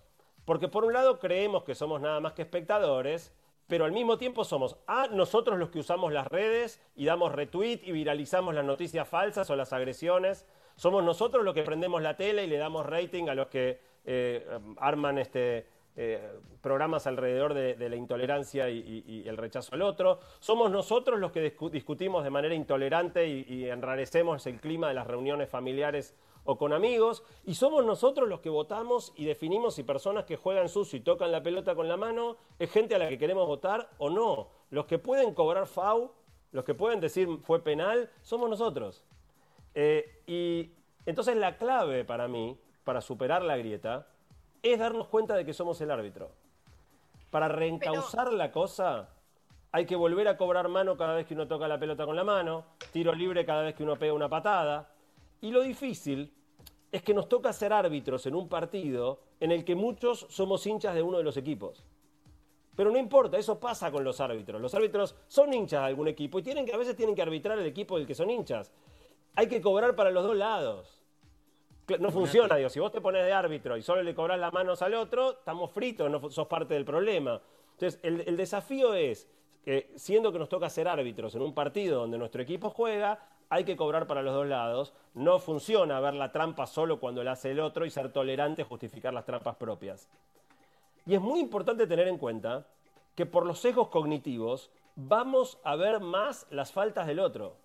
Porque 0.45 0.67
por 0.67 0.85
un 0.85 0.93
lado 0.93 1.19
creemos 1.19 1.63
que 1.63 1.75
somos 1.75 1.99
nada 1.99 2.19
más 2.19 2.33
que 2.33 2.43
espectadores, 2.43 3.33
pero 3.67 3.83
al 3.83 3.91
mismo 3.91 4.17
tiempo 4.17 4.45
somos 4.45 4.77
A, 4.87 5.07
nosotros 5.07 5.59
los 5.59 5.69
que 5.69 5.79
usamos 5.79 6.13
las 6.13 6.27
redes 6.27 6.81
y 6.95 7.05
damos 7.05 7.33
retweet 7.33 7.81
y 7.83 7.91
viralizamos 7.91 8.55
las 8.55 8.63
noticias 8.63 9.07
falsas 9.07 9.49
o 9.49 9.55
las 9.55 9.73
agresiones. 9.73 10.45
Somos 10.75 11.03
nosotros 11.03 11.43
los 11.43 11.53
que 11.53 11.63
prendemos 11.63 12.01
la 12.01 12.15
tele 12.15 12.45
y 12.45 12.47
le 12.47 12.57
damos 12.57 12.85
rating 12.85 13.27
a 13.27 13.35
los 13.35 13.47
que 13.47 13.81
eh, 14.05 14.47
arman 14.77 15.17
este, 15.17 15.67
eh, 15.99 16.21
programas 16.61 17.07
alrededor 17.07 17.55
de, 17.55 17.89
la 17.89 17.95
intolerancia 17.95 18.69
y, 18.69 19.23
el 19.25 19.35
rechazo 19.35 19.73
al 19.73 19.81
otro. 19.81 20.19
Somos 20.39 20.69
nosotros 20.69 21.19
los 21.19 21.31
que 21.31 21.55
discutimos 21.71 22.23
de 22.23 22.29
manera 22.29 22.53
intolerante 22.53 23.27
y, 23.27 23.67
enrarecemos 23.67 24.45
el 24.45 24.61
clima 24.61 24.89
de 24.89 24.93
las 24.93 25.07
reuniones 25.07 25.49
familiares 25.49 26.15
o 26.47 26.57
con 26.57 26.73
amigos. 26.73 27.23
Y 27.45 27.55
somos 27.55 27.85
nosotros 27.85 28.27
los 28.27 28.39
que 28.39 28.49
votamos 28.49 29.13
y 29.15 29.25
definimos 29.25 29.75
si 29.75 29.83
personas 29.83 30.23
que 30.23 30.37
juegan 30.37 30.69
sucio 30.69 30.97
y 30.97 31.01
tocan 31.01 31.31
la 31.31 31.43
pelota 31.43 31.75
con 31.75 31.87
la 31.87 31.97
mano 31.97 32.37
es 32.57 32.71
gente 32.71 32.95
a 32.95 32.99
la 32.99 33.09
que 33.09 33.17
queremos 33.17 33.45
votar 33.45 33.89
o 33.97 34.09
no. 34.09 34.47
Los 34.71 34.85
que 34.85 34.97
pueden 34.97 35.33
cobrar 35.33 35.67
FAU, 35.67 36.09
los 36.53 36.63
que 36.63 36.73
pueden 36.73 37.01
decir 37.01 37.27
fue 37.43 37.61
penal, 37.61 38.09
somos 38.21 38.49
nosotros. 38.49 39.03
Eh, 39.75 40.23
y 40.25 40.71
entonces 41.05 41.35
la 41.35 41.57
clave 41.57 42.05
para 42.05 42.29
mí, 42.29 42.57
para 42.85 43.01
superar 43.01 43.43
la 43.43 43.57
grieta, 43.57 44.07
es 44.63 44.79
darnos 44.79 45.07
cuenta 45.07 45.35
de 45.35 45.45
que 45.45 45.53
somos 45.53 45.79
el 45.81 45.91
árbitro. 45.91 46.31
Para 47.29 47.49
reencauzar 47.49 48.31
la 48.31 48.53
cosa, 48.53 49.09
hay 49.73 49.85
que 49.85 49.97
volver 49.97 50.29
a 50.29 50.37
cobrar 50.37 50.69
mano 50.69 50.95
cada 50.95 51.13
vez 51.13 51.27
que 51.27 51.33
uno 51.33 51.45
toca 51.45 51.67
la 51.67 51.77
pelota 51.77 52.05
con 52.05 52.15
la 52.15 52.23
mano, 52.23 52.63
tiro 52.93 53.13
libre 53.13 53.45
cada 53.45 53.63
vez 53.63 53.75
que 53.75 53.83
uno 53.83 53.97
pega 53.97 54.13
una 54.13 54.29
patada. 54.29 54.89
Y 55.41 55.51
lo 55.51 55.61
difícil 55.61 56.31
es 56.91 57.01
que 57.03 57.13
nos 57.13 57.29
toca 57.29 57.53
ser 57.53 57.73
árbitros 57.73 58.25
en 58.25 58.35
un 58.35 58.47
partido 58.47 59.19
en 59.39 59.51
el 59.51 59.63
que 59.63 59.75
muchos 59.75 60.25
somos 60.29 60.65
hinchas 60.65 60.95
de 60.95 61.01
uno 61.01 61.17
de 61.17 61.23
los 61.23 61.37
equipos. 61.37 61.83
Pero 62.75 62.91
no 62.91 62.97
importa, 62.97 63.37
eso 63.37 63.59
pasa 63.59 63.91
con 63.91 64.03
los 64.03 64.21
árbitros. 64.21 64.61
Los 64.61 64.73
árbitros 64.75 65.15
son 65.27 65.53
hinchas 65.53 65.81
de 65.81 65.87
algún 65.87 66.07
equipo 66.07 66.39
y 66.39 66.43
tienen 66.43 66.65
que, 66.65 66.73
a 66.73 66.77
veces 66.77 66.95
tienen 66.95 67.15
que 67.15 67.23
arbitrar 67.23 67.57
el 67.57 67.65
equipo 67.65 67.97
del 67.97 68.05
que 68.05 68.13
son 68.13 68.29
hinchas. 68.29 68.71
Hay 69.35 69.47
que 69.47 69.61
cobrar 69.61 69.95
para 69.95 70.11
los 70.11 70.23
dos 70.23 70.35
lados. 70.35 71.01
No 71.99 72.11
funciona, 72.11 72.55
digo, 72.55 72.69
si 72.69 72.79
vos 72.79 72.91
te 72.91 73.01
pones 73.01 73.23
de 73.25 73.31
árbitro 73.31 73.77
y 73.77 73.81
solo 73.81 74.03
le 74.03 74.13
cobras 74.13 74.37
las 74.37 74.53
manos 74.53 74.81
al 74.81 74.93
otro, 74.93 75.31
estamos 75.39 75.71
fritos, 75.71 76.11
no 76.11 76.29
sos 76.29 76.47
parte 76.47 76.73
del 76.73 76.85
problema. 76.85 77.41
Entonces, 77.71 77.99
el, 78.03 78.35
desafío 78.35 78.93
es 78.93 79.27
que, 79.63 79.91
siendo 79.95 80.31
que 80.31 80.39
nos 80.39 80.49
toca 80.49 80.69
ser 80.69 80.87
árbitros 80.87 81.33
en 81.35 81.41
un 81.41 81.53
partido 81.53 82.01
donde 82.01 82.17
nuestro 82.17 82.41
equipo 82.41 82.69
juega, 82.69 83.19
hay 83.49 83.63
que 83.63 83.77
cobrar 83.77 84.07
para 84.07 84.21
los 84.21 84.33
dos 84.33 84.47
lados. 84.47 84.93
No 85.13 85.39
funciona 85.39 85.99
ver 85.99 86.13
la 86.13 86.31
trampa 86.31 86.67
solo 86.67 86.99
cuando 86.99 87.23
la 87.23 87.33
hace 87.33 87.51
el 87.51 87.59
otro 87.59 87.85
y 87.85 87.89
ser 87.89 88.11
tolerante 88.11 88.63
justificar 88.63 89.13
las 89.13 89.25
trampas 89.25 89.55
propias. 89.55 90.07
Y 91.05 91.15
es 91.15 91.21
muy 91.21 91.39
importante 91.39 91.87
tener 91.87 92.07
en 92.07 92.17
cuenta 92.17 92.65
que 93.15 93.25
por 93.25 93.45
los 93.45 93.59
sesgos 93.59 93.87
cognitivos 93.87 94.69
vamos 94.95 95.57
a 95.63 95.75
ver 95.75 95.99
más 95.99 96.45
las 96.49 96.71
faltas 96.71 97.07
del 97.07 97.19
otro. 97.19 97.55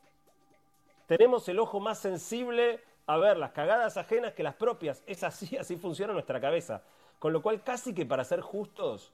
Tenemos 1.07 1.49
el 1.49 1.59
ojo 1.59 1.81
más 1.81 1.99
sensible 1.99 2.81
a 3.07 3.17
ver 3.17 3.37
las 3.37 3.51
cagadas 3.51 3.97
ajenas 3.97 4.33
que 4.33 4.43
las 4.43 4.55
propias. 4.55 5.03
Es 5.07 5.25
así, 5.25 5.57
así 5.61 5.77
funciona 5.77 6.13
nuestra 6.13 6.41
cabeza. 6.41 6.83
Con 7.19 7.33
lo 7.33 7.43
cual, 7.43 7.63
casi 7.63 7.95
que 7.95 8.07
para 8.07 8.25
ser 8.25 8.41
justos, 8.41 9.13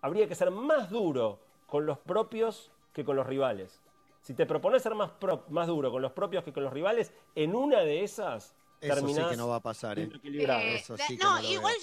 habría 0.00 0.28
que 0.28 0.34
ser 0.34 0.50
más 0.50 0.90
duro 0.90 1.38
con 1.66 1.86
los 1.86 1.98
propios 1.98 2.70
que 2.92 3.04
con 3.04 3.16
los 3.16 3.26
rivales. 3.26 3.80
Si 4.28 4.34
te 4.34 4.44
propones 4.44 4.82
ser 4.82 4.94
más, 4.94 5.12
más 5.48 5.66
duro 5.66 5.90
con 5.90 6.02
los 6.02 6.12
propios 6.12 6.44
que 6.44 6.52
con 6.52 6.62
los 6.62 6.70
rivales, 6.70 7.12
en 7.34 7.56
una 7.56 7.80
de 7.80 8.04
esas 8.04 8.54
Eso 8.78 9.08
sí 9.08 9.14
que 9.30 9.38
no 9.38 9.48
va 9.48 9.56
a 9.56 9.62
pasar, 9.62 9.98
¿eh? 9.98 10.10
eh 10.22 10.74
Eso 10.76 10.98
sí 10.98 11.16
que 11.16 11.24
no, 11.24 11.40
igual. 11.40 11.74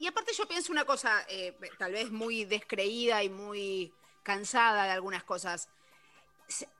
Y 0.00 0.08
aparte, 0.08 0.32
yo 0.36 0.48
pienso 0.48 0.72
una 0.72 0.84
cosa, 0.84 1.24
eh, 1.28 1.56
tal 1.78 1.92
vez 1.92 2.10
muy 2.10 2.44
descreída 2.44 3.22
y 3.22 3.28
muy 3.28 3.92
cansada 4.24 4.82
de 4.82 4.90
algunas 4.90 5.22
cosas 5.22 5.68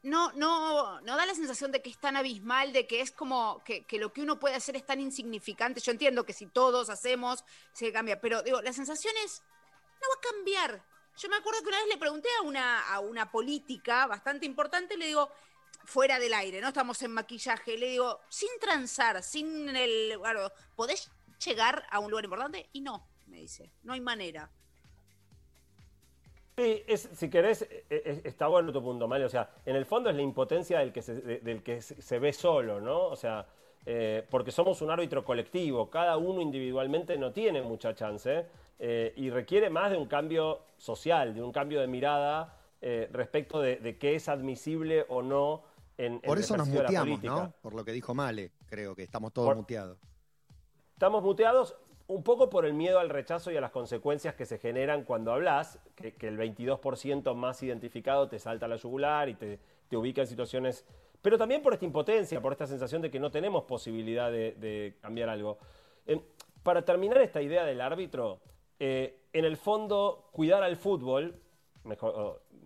no, 0.03 0.33
no, 0.33 1.01
no 1.03 1.17
da 1.17 1.25
la 1.25 1.37
sensación 1.37 1.71
de 1.71 1.81
que 1.81 1.91
es 1.91 1.99
tan 1.99 2.17
abismal, 2.17 2.73
de 2.73 2.89
que 2.89 3.01
es 3.01 3.13
como 3.13 3.63
que, 3.65 3.87
lo 3.93 4.13
que 4.13 4.23
uno 4.23 4.41
puede 4.41 4.57
hacer 4.57 4.75
es 4.75 4.85
tan 4.85 4.99
insignificante. 5.01 5.81
Yo 5.81 5.93
entiendo 5.93 6.25
que 6.25 6.33
si 6.33 6.47
todos 6.47 6.91
hacemos, 6.91 7.45
se 7.73 7.93
cambia, 7.93 8.21
pero 8.21 8.43
digo, 8.43 8.61
la 8.61 8.73
sensación 8.73 9.15
es, 9.25 9.41
no 10.03 10.09
va 10.09 10.15
a 10.19 10.33
cambiar. 10.35 10.90
Yo 11.21 11.29
me 11.29 11.37
acuerdo 11.37 11.61
que 11.63 11.69
una 11.69 11.79
vez 11.79 11.89
le 11.89 11.99
pregunté 11.99 12.29
a 12.39 12.43
una, 12.43 12.95
a 12.95 13.01
una 13.01 13.31
política 13.31 14.07
bastante 14.07 14.47
importante, 14.47 14.97
le 14.97 15.07
digo, 15.07 15.29
fuera 15.85 16.19
del 16.19 16.33
aire, 16.33 16.63
no 16.63 16.69
estamos 16.69 17.03
en 17.03 17.13
maquillaje, 17.13 17.77
le 17.77 17.91
digo, 17.91 18.21
sin 18.31 18.49
transar, 18.59 19.23
sin 19.23 19.69
el, 19.77 20.17
bueno, 20.17 20.51
¿podés 20.75 21.11
llegar 21.45 21.85
a 21.91 21.99
un 21.99 22.11
lugar 22.11 22.25
importante? 22.25 22.71
Y 22.73 22.81
no, 22.81 23.07
me 23.27 23.37
dice, 23.37 23.71
no 23.83 23.93
hay 23.93 24.01
manera. 24.01 24.51
Sí, 26.57 26.85
si 26.97 27.29
querés, 27.29 27.63
e, 27.63 27.85
e, 27.91 28.23
está 28.25 28.47
bueno 28.47 28.73
tu 28.73 28.83
punto, 28.83 29.07
Mario. 29.07 29.27
O 29.27 29.31
sea, 29.31 29.51
en 29.67 29.77
el 29.77 29.85
fondo 29.85 30.09
es 30.09 30.17
la 30.17 30.23
impotencia 30.23 30.79
del 30.79 30.93
que 30.93 31.03
del 31.03 31.63
que 31.63 31.83
se 31.83 32.19
ve 32.19 32.33
solo, 32.33 32.81
¿no? 32.81 33.09
O 33.09 33.17
sea, 33.17 33.47
eh, 33.87 34.27
porque 34.31 34.51
somos 34.51 34.83
un 34.83 34.91
árbitro 34.91 35.25
colectivo, 35.25 35.91
cada 35.91 36.17
uno 36.17 36.41
individualmente 36.41 37.17
no 37.17 37.33
tiene 37.33 37.63
mucha 37.63 37.95
chance 37.95 38.47
eh, 38.79 39.13
y 39.17 39.31
requiere 39.31 39.71
más 39.71 39.91
de 39.91 39.97
un 39.97 40.07
cambio 40.07 40.61
social, 40.77 41.35
de 41.35 41.43
un 41.43 41.53
cambio 41.53 41.81
de 41.81 41.87
mirada 41.87 42.57
eh, 42.81 43.09
respecto 43.13 43.61
de, 43.61 43.97
qué 43.99 44.15
es 44.15 44.29
admisible 44.29 45.05
o 45.09 45.23
no 45.23 45.63
en, 45.99 46.21
Por 46.21 46.39
eso 46.39 46.57
nos 46.57 46.69
muteamos, 46.69 47.23
¿no? 47.23 47.53
Por 47.61 47.75
lo 47.75 47.85
que 47.85 47.93
dijo 47.93 48.15
Male, 48.15 48.53
creo 48.67 48.95
que 48.95 49.03
estamos 49.03 49.35
todos 49.35 49.55
muteados. 49.55 49.99
Estamos 50.95 51.23
muteados 51.23 51.77
un 52.11 52.25
poco 52.25 52.51
por 52.51 52.67
el 52.67 52.75
miedo 52.75 52.99
al 52.99 53.09
rechazo 53.09 53.53
y 53.53 53.57
a 53.57 53.61
las 53.61 53.71
consecuencias 53.71 54.35
que 54.35 54.45
se 54.45 54.59
generan 54.59 55.05
cuando 55.05 55.33
hablas, 55.33 55.79
que, 55.95 56.15
el 56.27 56.37
22% 56.37 57.35
más 57.35 57.63
identificado 57.63 58.29
te 58.29 58.41
salta 58.41 58.67
a 58.67 58.69
la 58.69 58.77
yugular 58.77 59.29
y 59.29 59.35
te, 59.35 59.61
ubica 59.93 60.23
en 60.23 60.27
situaciones, 60.27 60.85
pero 61.23 61.39
también 61.39 61.63
por 61.63 61.73
esta 61.73 61.85
impotencia, 61.85 62.41
por 62.41 62.53
esta 62.53 62.67
sensación 62.67 63.03
de 63.03 63.11
que 63.11 63.21
no 63.21 63.31
tenemos 63.31 63.65
posibilidad 63.65 64.31
de, 64.31 64.97
cambiar 65.01 65.29
algo. 65.29 65.59
Eh, 66.07 66.21
para 66.63 66.85
terminar 66.85 67.19
esta 67.19 67.43
idea 67.43 67.65
del 67.65 67.81
árbitro, 67.81 68.41
eh, 68.79 69.21
en 69.33 69.45
el 69.45 69.57
fondo, 69.57 70.29
cuidar 70.33 70.63
al 70.63 70.77
fútbol, 70.77 71.41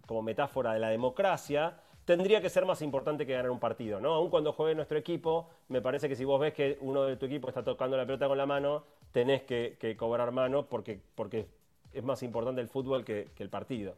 como 0.07 0.23
metáfora 0.23 0.73
de 0.73 0.81
la 0.81 0.89
democracia, 0.91 1.79
tendría 2.05 2.41
que 2.41 2.51
ser 2.51 2.67
más 2.67 2.83
importante 2.83 3.27
que 3.27 3.33
ganar 3.33 3.51
un 3.51 3.59
partido, 3.59 4.01
¿no? 4.01 4.15
Aun 4.15 4.31
cuando 4.31 4.53
juegue 4.53 4.75
nuestro 4.75 4.99
equipo, 4.99 5.49
me 5.69 5.81
parece 5.81 6.09
que 6.09 6.17
si 6.17 6.25
vos 6.25 6.41
ves 6.41 6.53
que 6.53 6.79
uno 6.81 7.05
de 7.05 7.17
tu 7.17 7.27
equipo 7.27 7.49
está 7.49 7.63
tocando 7.65 7.97
la 7.97 8.05
pelota 8.05 8.29
con 8.29 8.37
la 8.37 8.47
mano, 8.47 8.85
tenés 9.13 9.43
que, 9.43 9.97
cobrar 9.99 10.33
mano 10.33 10.67
porque, 10.67 11.01
porque, 11.15 11.47
es 11.93 12.03
más 12.03 12.23
importante 12.25 12.61
el 12.61 12.69
fútbol 12.69 13.05
que, 13.05 13.29
el 13.39 13.49
partido. 13.49 13.95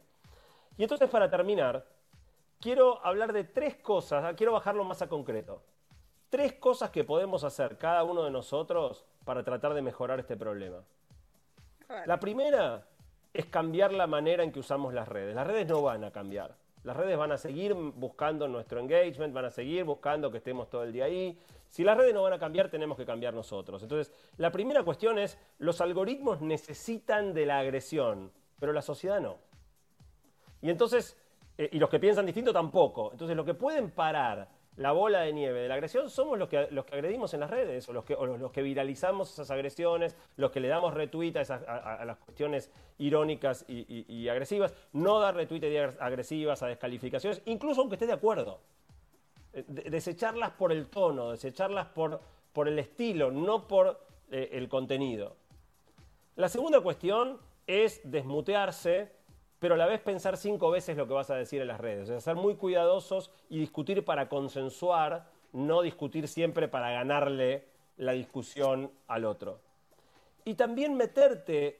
Y 0.77 0.83
entonces, 0.83 1.09
para 1.09 1.29
terminar, 1.29 1.85
quiero 2.59 3.05
hablar 3.05 3.33
de 3.33 3.43
tres 3.43 3.75
cosas, 3.75 4.23
ah, 4.23 4.35
quiero 4.35 4.53
bajarlo 4.53 4.83
más 4.83 5.01
a 5.01 5.09
concreto. 5.09 5.63
Tres 6.29 6.53
cosas 6.53 6.89
que 6.89 7.03
podemos 7.03 7.43
hacer 7.43 7.77
cada 7.77 8.03
uno 8.03 8.23
de 8.23 8.31
nosotros 8.31 9.05
para 9.23 9.43
tratar 9.43 9.73
de 9.73 9.81
mejorar 9.81 10.19
este 10.19 10.35
problema. 10.35 10.83
La 12.05 12.19
primera 12.19 12.85
es 13.33 13.45
cambiar 13.45 13.93
la 13.93 14.07
manera 14.07 14.43
en 14.43 14.51
que 14.51 14.59
usamos 14.59 14.93
las 14.93 15.07
redes. 15.07 15.35
Las 15.35 15.47
redes 15.47 15.67
no 15.67 15.81
van 15.81 16.03
a 16.03 16.11
cambiar. 16.11 16.55
Las 16.83 16.95
redes 16.95 17.17
van 17.17 17.31
a 17.31 17.37
seguir 17.37 17.73
buscando 17.73 18.47
nuestro 18.47 18.79
engagement, 18.79 19.33
van 19.33 19.45
a 19.45 19.51
seguir 19.51 19.83
buscando 19.83 20.31
que 20.31 20.37
estemos 20.37 20.69
todo 20.69 20.83
el 20.83 20.93
día 20.93 21.05
ahí. 21.05 21.37
Si 21.69 21.83
las 21.83 21.97
redes 21.97 22.13
no 22.13 22.23
van 22.23 22.33
a 22.33 22.39
cambiar, 22.39 22.69
tenemos 22.69 22.97
que 22.97 23.05
cambiar 23.05 23.33
nosotros. 23.33 23.83
Entonces, 23.83 24.13
la 24.37 24.51
primera 24.51 24.83
cuestión 24.83 25.19
es, 25.19 25.37
los 25.59 25.81
algoritmos 25.81 26.41
necesitan 26.41 27.33
de 27.33 27.45
la 27.45 27.59
agresión, 27.59 28.31
pero 28.59 28.73
la 28.73 28.81
sociedad 28.81 29.19
no. 29.19 29.37
Y 30.61 30.69
entonces, 30.69 31.17
eh, 31.57 31.69
y 31.71 31.79
los 31.79 31.89
que 31.89 31.99
piensan 31.99 32.25
distinto 32.25 32.53
tampoco. 32.53 33.11
Entonces, 33.11 33.35
lo 33.35 33.45
que 33.45 33.53
pueden 33.53 33.91
parar 33.91 34.47
la 34.77 34.91
bola 34.91 35.21
de 35.21 35.33
nieve 35.33 35.61
de 35.61 35.67
la 35.67 35.73
agresión 35.73 36.09
somos 36.09 36.37
los 36.37 36.47
que, 36.47 36.67
los 36.69 36.85
que 36.85 36.95
agredimos 36.95 37.33
en 37.33 37.39
las 37.39 37.49
redes, 37.49 37.89
o 37.89 37.93
los 37.93 38.05
que, 38.05 38.15
los, 38.15 38.51
que 38.51 38.61
viralizamos 38.61 39.33
esas 39.33 39.49
agresiones, 39.49 40.15
los 40.37 40.51
que 40.51 40.59
le 40.59 40.67
damos 40.67 40.93
retweet 40.93 41.35
a, 41.35 42.05
las 42.05 42.17
cuestiones 42.17 42.71
irónicas 42.99 43.65
y, 43.67 44.27
agresivas, 44.29 44.75
no 44.93 45.19
dar 45.19 45.35
retweet 45.35 45.95
agresivas 45.99 46.61
a 46.61 46.67
descalificaciones, 46.67 47.41
incluso 47.45 47.81
aunque 47.81 47.95
esté 47.95 48.05
de 48.05 48.13
acuerdo. 48.13 48.59
Eh, 49.53 49.65
desecharlas 49.67 50.51
por 50.51 50.71
el 50.71 50.87
tono, 50.87 51.31
desecharlas 51.31 51.87
por, 51.87 52.21
por 52.53 52.67
el 52.67 52.77
estilo, 52.77 53.31
no 53.31 53.67
por 53.67 53.99
eh, 54.29 54.49
el 54.53 54.69
contenido. 54.69 55.35
La 56.35 56.49
segunda 56.49 56.81
cuestión 56.81 57.39
es 57.65 57.99
desmutearse 58.03 59.16
pero 59.59 59.73
a 59.75 59.77
la 59.77 59.85
vez 59.85 60.01
pensar 60.01 60.37
cinco 60.37 60.69
veces 60.69 60.97
lo 60.97 61.07
que 61.07 61.13
vas 61.13 61.29
a 61.29 61.35
decir 61.35 61.61
en 61.61 61.67
las 61.67 61.79
redes. 61.79 62.03
O 62.03 62.05
sea, 62.07 62.19
ser 62.19 62.35
muy 62.35 62.55
cuidadosos 62.55 63.31
y 63.49 63.59
discutir 63.59 64.05
para 64.05 64.29
consensuar, 64.29 65.27
no 65.53 65.81
discutir 65.81 66.27
siempre 66.27 66.67
para 66.67 66.91
ganarle 66.91 67.65
la 67.97 68.11
discusión 68.11 68.91
al 69.07 69.25
otro. 69.25 69.59
Y 70.45 70.53
también 70.53 70.95
meterte, 70.95 71.79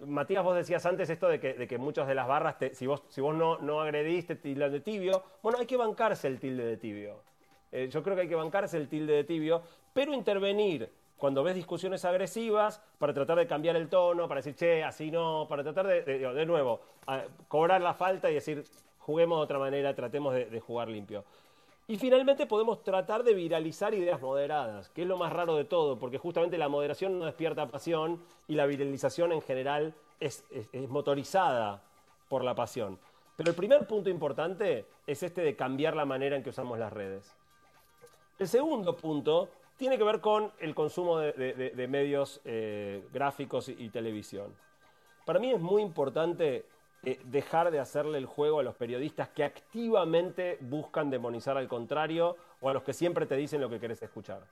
Matías, 0.00 0.44
vos 0.44 0.56
decías 0.56 0.86
antes 0.86 1.10
esto 1.10 1.28
de 1.28 1.38
que, 1.40 1.78
muchas 1.78 2.06
de 2.06 2.14
las 2.14 2.26
barras, 2.26 2.56
si 2.72 2.86
vos, 2.86 3.02
no, 3.18 3.58
no 3.58 3.80
agrediste 3.80 4.36
tilde 4.36 4.70
de 4.70 4.80
tibio, 4.80 5.22
bueno, 5.42 5.58
hay 5.58 5.66
que 5.66 5.76
bancarse 5.76 6.28
el 6.28 6.38
tilde 6.38 6.64
de 6.64 6.76
tibio. 6.76 7.22
Eh, 7.72 7.88
yo 7.90 8.02
creo 8.02 8.14
que 8.14 8.22
hay 8.22 8.28
que 8.28 8.34
bancarse 8.34 8.76
el 8.76 8.88
tilde 8.88 9.14
de 9.14 9.24
tibio, 9.24 9.62
pero 9.92 10.14
intervenir 10.14 10.88
cuando 11.16 11.42
ves 11.42 11.54
discusiones 11.54 12.04
agresivas 12.04 12.82
para 12.98 13.14
tratar 13.14 13.38
de 13.38 13.46
cambiar 13.46 13.76
el 13.76 13.88
tono, 13.88 14.28
para 14.28 14.40
decir, 14.40 14.54
che, 14.54 14.82
así 14.82 15.10
no, 15.10 15.46
para 15.48 15.62
tratar 15.62 15.86
de, 15.86 16.02
de, 16.02 16.46
nuevo, 16.46 16.80
cobrar 17.48 17.80
la 17.80 17.94
falta 17.94 18.30
y 18.30 18.34
decir, 18.34 18.64
juguemos 18.98 19.38
de 19.38 19.44
otra 19.44 19.58
manera, 19.58 19.94
tratemos 19.94 20.34
de, 20.34 20.60
jugar 20.60 20.88
limpio. 20.88 21.24
Y 21.86 21.96
finalmente 21.96 22.46
podemos 22.46 22.82
tratar 22.82 23.22
de 23.22 23.34
viralizar 23.34 23.94
ideas 23.94 24.20
moderadas, 24.20 24.88
que 24.88 25.02
es 25.02 25.08
lo 25.08 25.18
más 25.18 25.32
raro 25.32 25.54
de 25.56 25.64
todo, 25.64 25.98
porque 25.98 26.18
justamente 26.18 26.56
la 26.56 26.68
moderación 26.68 27.18
no 27.18 27.26
despierta 27.26 27.68
pasión 27.68 28.22
y 28.48 28.54
la 28.54 28.64
viralización 28.64 29.32
en 29.32 29.42
general 29.42 29.94
es, 30.18 30.44
es 30.50 30.88
motorizada 30.88 31.82
por 32.28 32.42
la 32.42 32.54
pasión. 32.54 32.98
Pero 33.36 33.50
el 33.50 33.56
primer 33.56 33.86
punto 33.86 34.08
importante 34.08 34.86
es 35.06 35.22
este 35.22 35.42
de 35.42 35.56
cambiar 35.56 35.94
la 35.94 36.06
manera 36.06 36.36
en 36.36 36.42
que 36.42 36.50
usamos 36.50 36.78
las 36.78 36.92
redes. 36.92 37.34
El 38.38 38.48
segundo 38.48 38.96
punto 38.96 39.48
tiene 39.76 39.98
que 39.98 40.04
ver 40.04 40.20
con 40.20 40.52
el 40.60 40.74
consumo 40.74 41.18
de, 41.18 41.86
medios 41.88 42.40
eh, 42.44 43.04
gráficos 43.12 43.68
y, 43.68 43.88
televisión. 43.88 44.54
Para 45.24 45.38
mí 45.38 45.50
es 45.50 45.60
muy 45.60 45.82
importante 45.82 46.66
eh, 47.02 47.20
dejar 47.24 47.70
de 47.70 47.80
hacerle 47.80 48.18
el 48.18 48.26
juego 48.26 48.60
a 48.60 48.62
los 48.62 48.74
periodistas 48.74 49.28
que 49.30 49.42
activamente 49.42 50.58
buscan 50.60 51.10
demonizar 51.10 51.56
al 51.56 51.66
contrario 51.66 52.36
o 52.60 52.68
a 52.68 52.74
los 52.74 52.82
que 52.82 52.92
siempre 52.92 53.26
te 53.26 53.36
dicen 53.36 53.60
lo 53.60 53.68
que 53.68 53.80
querés 53.80 54.02
escuchar. 54.02 54.42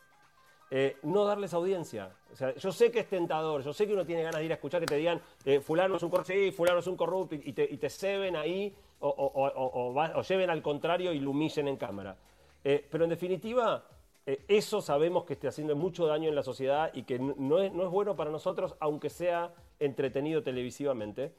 Eh, 0.70 0.96
no 1.02 1.26
darles 1.26 1.52
audiencia. 1.52 2.10
yo 2.56 2.72
sé 2.72 2.90
que 2.90 3.00
es 3.00 3.08
tentador, 3.08 3.62
yo 3.62 3.74
sé 3.74 3.86
que 3.86 3.92
uno 3.92 4.06
tiene 4.06 4.22
ganas 4.22 4.38
de 4.38 4.46
ir 4.46 4.52
a 4.52 4.54
escuchar 4.54 4.80
que 4.80 4.86
te 4.86 4.96
digan, 4.96 5.20
fulano 5.62 5.96
es 5.96 6.02
un 6.02 6.08
corrupto, 6.08 6.32
sí, 6.32 6.50
fulano 6.50 6.78
es 6.78 6.86
un 6.86 6.96
corrupto, 6.96 7.34
y 7.34 7.52
te, 7.52 7.64
y 7.64 7.76
te 7.76 7.90
ceben 7.90 8.36
ahí 8.36 8.74
o, 9.00 9.10
o, 9.34 10.22
lleven 10.22 10.48
al 10.48 10.62
contrario 10.62 11.12
y 11.12 11.20
lo 11.20 11.32
humillen 11.32 11.68
en 11.68 11.76
cámara. 11.76 12.16
pero 12.62 13.04
en 13.04 13.10
definitiva, 13.10 13.84
eh, 14.26 14.44
eso 14.48 14.80
sabemos 14.80 15.24
que 15.24 15.32
está 15.32 15.48
haciendo 15.48 15.74
mucho 15.74 16.06
daño 16.06 16.28
en 16.28 16.34
la 16.34 16.42
sociedad 16.42 16.90
y 16.94 17.02
que 17.02 17.18
no 17.18 17.58
es, 17.60 17.72
no 17.72 17.84
es 17.84 17.90
bueno 17.90 18.14
para 18.16 18.30
nosotros, 18.30 18.76
aunque 18.80 19.10
sea 19.10 19.52
entretenido 19.80 20.42
televisivamente. 20.42 21.32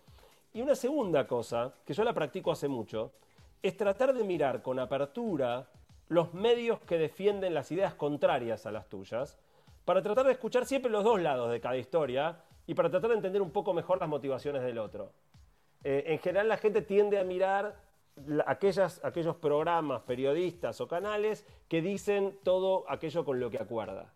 Y 0.53 0.61
una 0.61 0.75
segunda 0.75 1.25
cosa, 1.25 1.73
que 1.85 1.93
yo 1.93 2.03
la 2.03 2.13
practico 2.13 2.51
hace 2.51 2.67
mucho, 2.67 3.11
es 3.61 3.77
tratar 3.77 4.13
de 4.13 4.23
mirar 4.23 4.61
con 4.61 4.79
apertura 4.79 5.67
los 6.09 6.33
medios 6.33 6.79
que 6.81 6.97
defienden 6.97 7.53
las 7.53 7.71
ideas 7.71 7.93
contrarias 7.93 8.65
a 8.65 8.71
las 8.71 8.87
tuyas, 8.89 9.39
para 9.85 10.01
tratar 10.01 10.25
de 10.25 10.33
escuchar 10.33 10.65
siempre 10.65 10.91
los 10.91 11.03
dos 11.03 11.21
lados 11.21 11.51
de 11.51 11.59
cada 11.59 11.77
historia 11.77 12.37
y 12.67 12.73
para 12.73 12.89
tratar 12.89 13.09
de 13.09 13.17
entender 13.17 13.41
un 13.41 13.51
poco 13.51 13.73
mejor 13.73 13.99
las 13.99 14.09
motivaciones 14.09 14.61
del 14.63 14.77
otro. 14.77 15.11
Eh, 15.83 16.03
en 16.07 16.19
general 16.19 16.47
la 16.47 16.57
gente 16.57 16.81
tiende 16.81 17.19
a 17.19 17.23
mirar 17.23 17.75
aquellas, 18.45 19.01
aquellos 19.03 19.35
programas, 19.35 20.01
periodistas 20.03 20.79
o 20.81 20.87
canales 20.87 21.45
que 21.67 21.81
dicen 21.81 22.37
todo 22.43 22.85
aquello 22.89 23.25
con 23.25 23.39
lo 23.39 23.49
que 23.49 23.57
acuerda. 23.57 24.13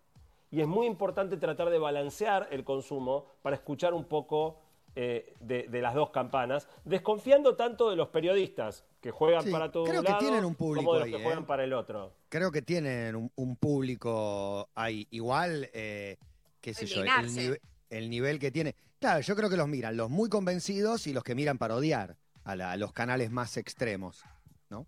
Y 0.51 0.61
es 0.61 0.67
muy 0.67 0.87
importante 0.87 1.37
tratar 1.37 1.69
de 1.69 1.79
balancear 1.79 2.47
el 2.51 2.63
consumo 2.63 3.25
para 3.41 3.55
escuchar 3.55 3.93
un 3.93 4.05
poco 4.05 4.61
eh, 4.95 5.35
de, 5.41 5.67
las 5.81 5.93
dos 5.93 6.09
campanas, 6.09 6.67
desconfiando 6.85 7.55
tanto 7.55 7.89
de 7.89 7.95
los 7.95 8.07
periodistas 8.07 8.83
que 9.01 9.11
juegan 9.11 9.45
para 9.51 9.71
todo 9.71 9.83
creo 9.83 10.01
que 10.01 10.13
tienen 10.13 10.43
un 10.43 10.55
público 10.55 10.85
como 10.85 10.97
de 10.97 11.11
los 11.11 11.17
que 11.17 11.23
juegan 11.23 11.43
¿eh? 11.43 11.47
para 11.47 11.63
el 11.63 11.73
otro. 11.73 12.13
Creo 12.29 12.51
que 12.51 12.61
tienen 12.61 13.29
un, 13.35 13.55
público 13.57 14.69
ahí. 14.73 15.07
Igual, 15.11 15.69
eh, 15.73 16.17
qué 16.61 16.73
sé 16.73 16.87
yo, 16.87 17.03
el, 17.03 17.59
el 17.89 18.09
nivel 18.09 18.39
que 18.39 18.49
tiene. 18.51 18.75
Claro, 18.99 19.21
yo 19.21 19.35
creo 19.35 19.49
que 19.49 19.57
los 19.57 19.67
miran 19.67 19.95
los 19.97 20.09
muy 20.09 20.29
convencidos 20.29 21.05
y 21.05 21.13
los 21.13 21.23
que 21.23 21.35
miran 21.35 21.57
para 21.59 21.75
odiar 21.75 22.15
a, 22.47 22.77
los 22.77 22.93
canales 22.93 23.29
más 23.29 23.57
extremos, 23.57 24.23
¿no? 24.69 24.87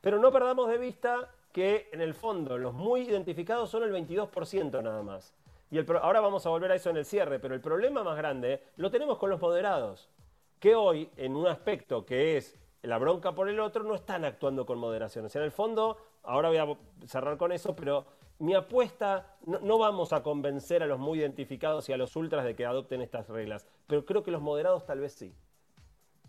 Pero 0.00 0.18
no 0.18 0.30
perdamos 0.30 0.68
de 0.68 0.78
vista 0.78 1.30
que 1.52 1.88
en 1.92 2.00
el 2.00 2.14
fondo 2.14 2.58
los 2.58 2.74
muy 2.74 3.02
identificados 3.02 3.70
son 3.70 3.82
el 3.82 3.92
22% 3.92 4.82
nada 4.82 5.02
más. 5.02 5.34
Y 5.70 5.78
el 5.78 5.86
ahora 6.02 6.20
vamos 6.20 6.44
a 6.46 6.50
volver 6.50 6.72
a 6.72 6.74
eso 6.74 6.90
en 6.90 6.96
el 6.96 7.04
cierre, 7.04 7.38
pero 7.38 7.54
el 7.54 7.60
problema 7.60 8.04
más 8.04 8.16
grande 8.16 8.64
lo 8.76 8.90
tenemos 8.90 9.18
con 9.18 9.30
los 9.30 9.40
moderados, 9.40 10.10
que 10.58 10.74
hoy 10.74 11.08
en 11.16 11.34
un 11.34 11.46
aspecto 11.46 12.04
que 12.04 12.36
es 12.36 12.58
la 12.82 12.98
bronca 12.98 13.34
por 13.34 13.48
el 13.48 13.60
otro 13.60 13.84
no 13.84 13.94
están 13.94 14.24
actuando 14.24 14.66
con 14.66 14.78
moderación. 14.78 15.24
O 15.24 15.28
sea, 15.28 15.40
en 15.40 15.46
el 15.46 15.52
fondo, 15.52 15.96
ahora 16.22 16.48
voy 16.48 16.58
a 16.58 17.06
cerrar 17.06 17.36
con 17.36 17.52
eso, 17.52 17.74
pero 17.74 18.04
mi 18.38 18.54
apuesta, 18.54 19.36
no, 19.46 19.60
no, 19.60 19.78
vamos 19.78 20.12
a 20.12 20.22
convencer 20.22 20.82
a 20.82 20.86
los 20.86 20.98
muy 20.98 21.20
identificados 21.20 21.88
y 21.88 21.92
a 21.92 21.96
los 21.96 22.16
ultras 22.16 22.44
de 22.44 22.54
que 22.54 22.66
adopten 22.66 23.00
estas 23.02 23.28
reglas, 23.28 23.66
pero 23.86 24.04
creo 24.04 24.22
que 24.22 24.30
los 24.30 24.42
moderados 24.42 24.86
tal 24.86 25.00
vez 25.00 25.12
sí. 25.12 25.34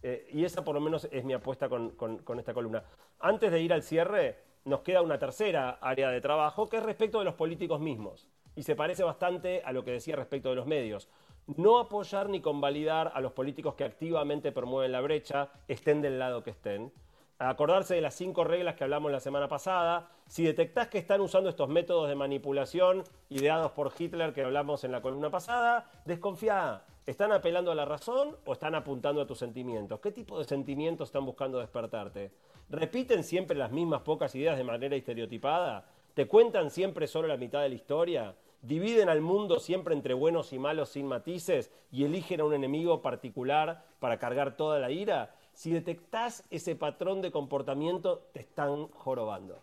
Eh, 0.03 0.27
y 0.33 0.45
esa 0.45 0.63
por 0.63 0.75
lo 0.75 0.81
menos 0.81 1.07
es 1.11 1.23
mi 1.23 1.33
apuesta 1.33 1.69
con, 1.69 1.93
esta 2.39 2.53
columna. 2.53 2.83
Antes 3.19 3.51
de 3.51 3.61
ir 3.61 3.73
al 3.73 3.83
cierre, 3.83 4.39
nos 4.65 4.81
queda 4.81 5.01
una 5.01 5.19
tercera 5.19 5.77
área 5.81 6.09
de 6.09 6.21
trabajo 6.21 6.67
que 6.67 6.77
es 6.77 6.83
respecto 6.83 7.19
de 7.19 7.25
los 7.25 7.35
políticos 7.35 7.79
mismos. 7.79 8.27
Y 8.55 8.63
se 8.63 8.75
parece 8.75 9.03
bastante 9.03 9.61
a 9.63 9.71
lo 9.71 9.83
que 9.83 9.91
decía 9.91 10.15
respecto 10.15 10.49
de 10.49 10.55
los 10.55 10.67
medios. 10.67 11.09
no 11.47 11.79
apoyar 11.79 12.29
ni 12.29 12.39
convalidar 12.39 13.11
a 13.15 13.19
los 13.19 13.31
políticos 13.33 13.73
que 13.73 13.83
activamente 13.83 14.51
promueven 14.51 14.91
la 14.91 15.01
brecha, 15.01 15.49
estén 15.67 16.01
del 16.01 16.19
lado 16.19 16.43
que 16.43 16.51
estén. 16.51 16.91
Acordarse 17.39 17.95
de 17.95 18.01
las 18.01 18.13
cinco 18.13 18.43
reglas 18.43 18.75
que 18.75 18.83
hablamos 18.83 19.11
la 19.11 19.19
semana 19.19 19.47
pasada. 19.47 20.11
Si 20.27 20.43
detectás 20.43 20.89
que 20.89 20.99
están 20.99 21.21
usando 21.21 21.49
estos 21.49 21.67
métodos 21.67 22.07
de 22.07 22.13
manipulación 22.13 23.03
ideados 23.29 23.71
por 23.71 23.91
Hitler 23.97 24.31
que 24.31 24.43
hablamos 24.43 24.83
en 24.83 24.91
la 24.91 25.01
columna 25.01 25.31
pasada, 25.31 25.89
desconfía. 26.05 26.83
¿Están 27.05 27.31
apelando 27.31 27.71
a 27.71 27.75
la 27.75 27.85
razón 27.85 28.37
o 28.45 28.53
están 28.53 28.75
apuntando 28.75 29.21
a 29.21 29.27
tus 29.27 29.39
sentimientos? 29.39 29.99
¿Qué 29.99 30.11
tipo 30.11 30.37
de 30.37 30.45
sentimientos 30.45 31.09
están 31.09 31.25
buscando 31.25 31.59
despertarte? 31.59 32.31
¿Repiten 32.69 33.23
siempre 33.23 33.57
las 33.57 33.71
mismas 33.71 34.01
pocas 34.01 34.35
ideas 34.35 34.57
de 34.57 34.63
manera 34.63 34.95
estereotipada? 34.95 35.89
¿Te 36.13 36.27
cuentan 36.27 36.69
siempre 36.69 37.07
solo 37.07 37.27
la 37.27 37.37
mitad 37.37 37.61
de 37.61 37.69
la 37.69 37.75
historia? 37.75 38.35
dividen 38.61 39.09
al 39.09 39.21
mundo 39.21 39.59
siempre 39.59 39.95
entre 39.95 40.13
buenos 40.13 40.53
y 40.53 40.59
malos 40.59 40.89
sin 40.89 41.07
matices 41.07 41.71
y 41.91 42.05
eligen 42.05 42.41
a 42.41 42.45
un 42.45 42.53
enemigo 42.53 43.01
particular 43.01 43.83
para 43.99 44.19
cargar 44.19 44.55
toda 44.55 44.79
la 44.79 44.91
ira, 44.91 45.35
si 45.53 45.71
detectás 45.71 46.45
ese 46.49 46.75
patrón 46.75 47.21
de 47.21 47.31
comportamiento, 47.31 48.27
te 48.33 48.39
están 48.39 48.87
jorobando. 48.89 49.59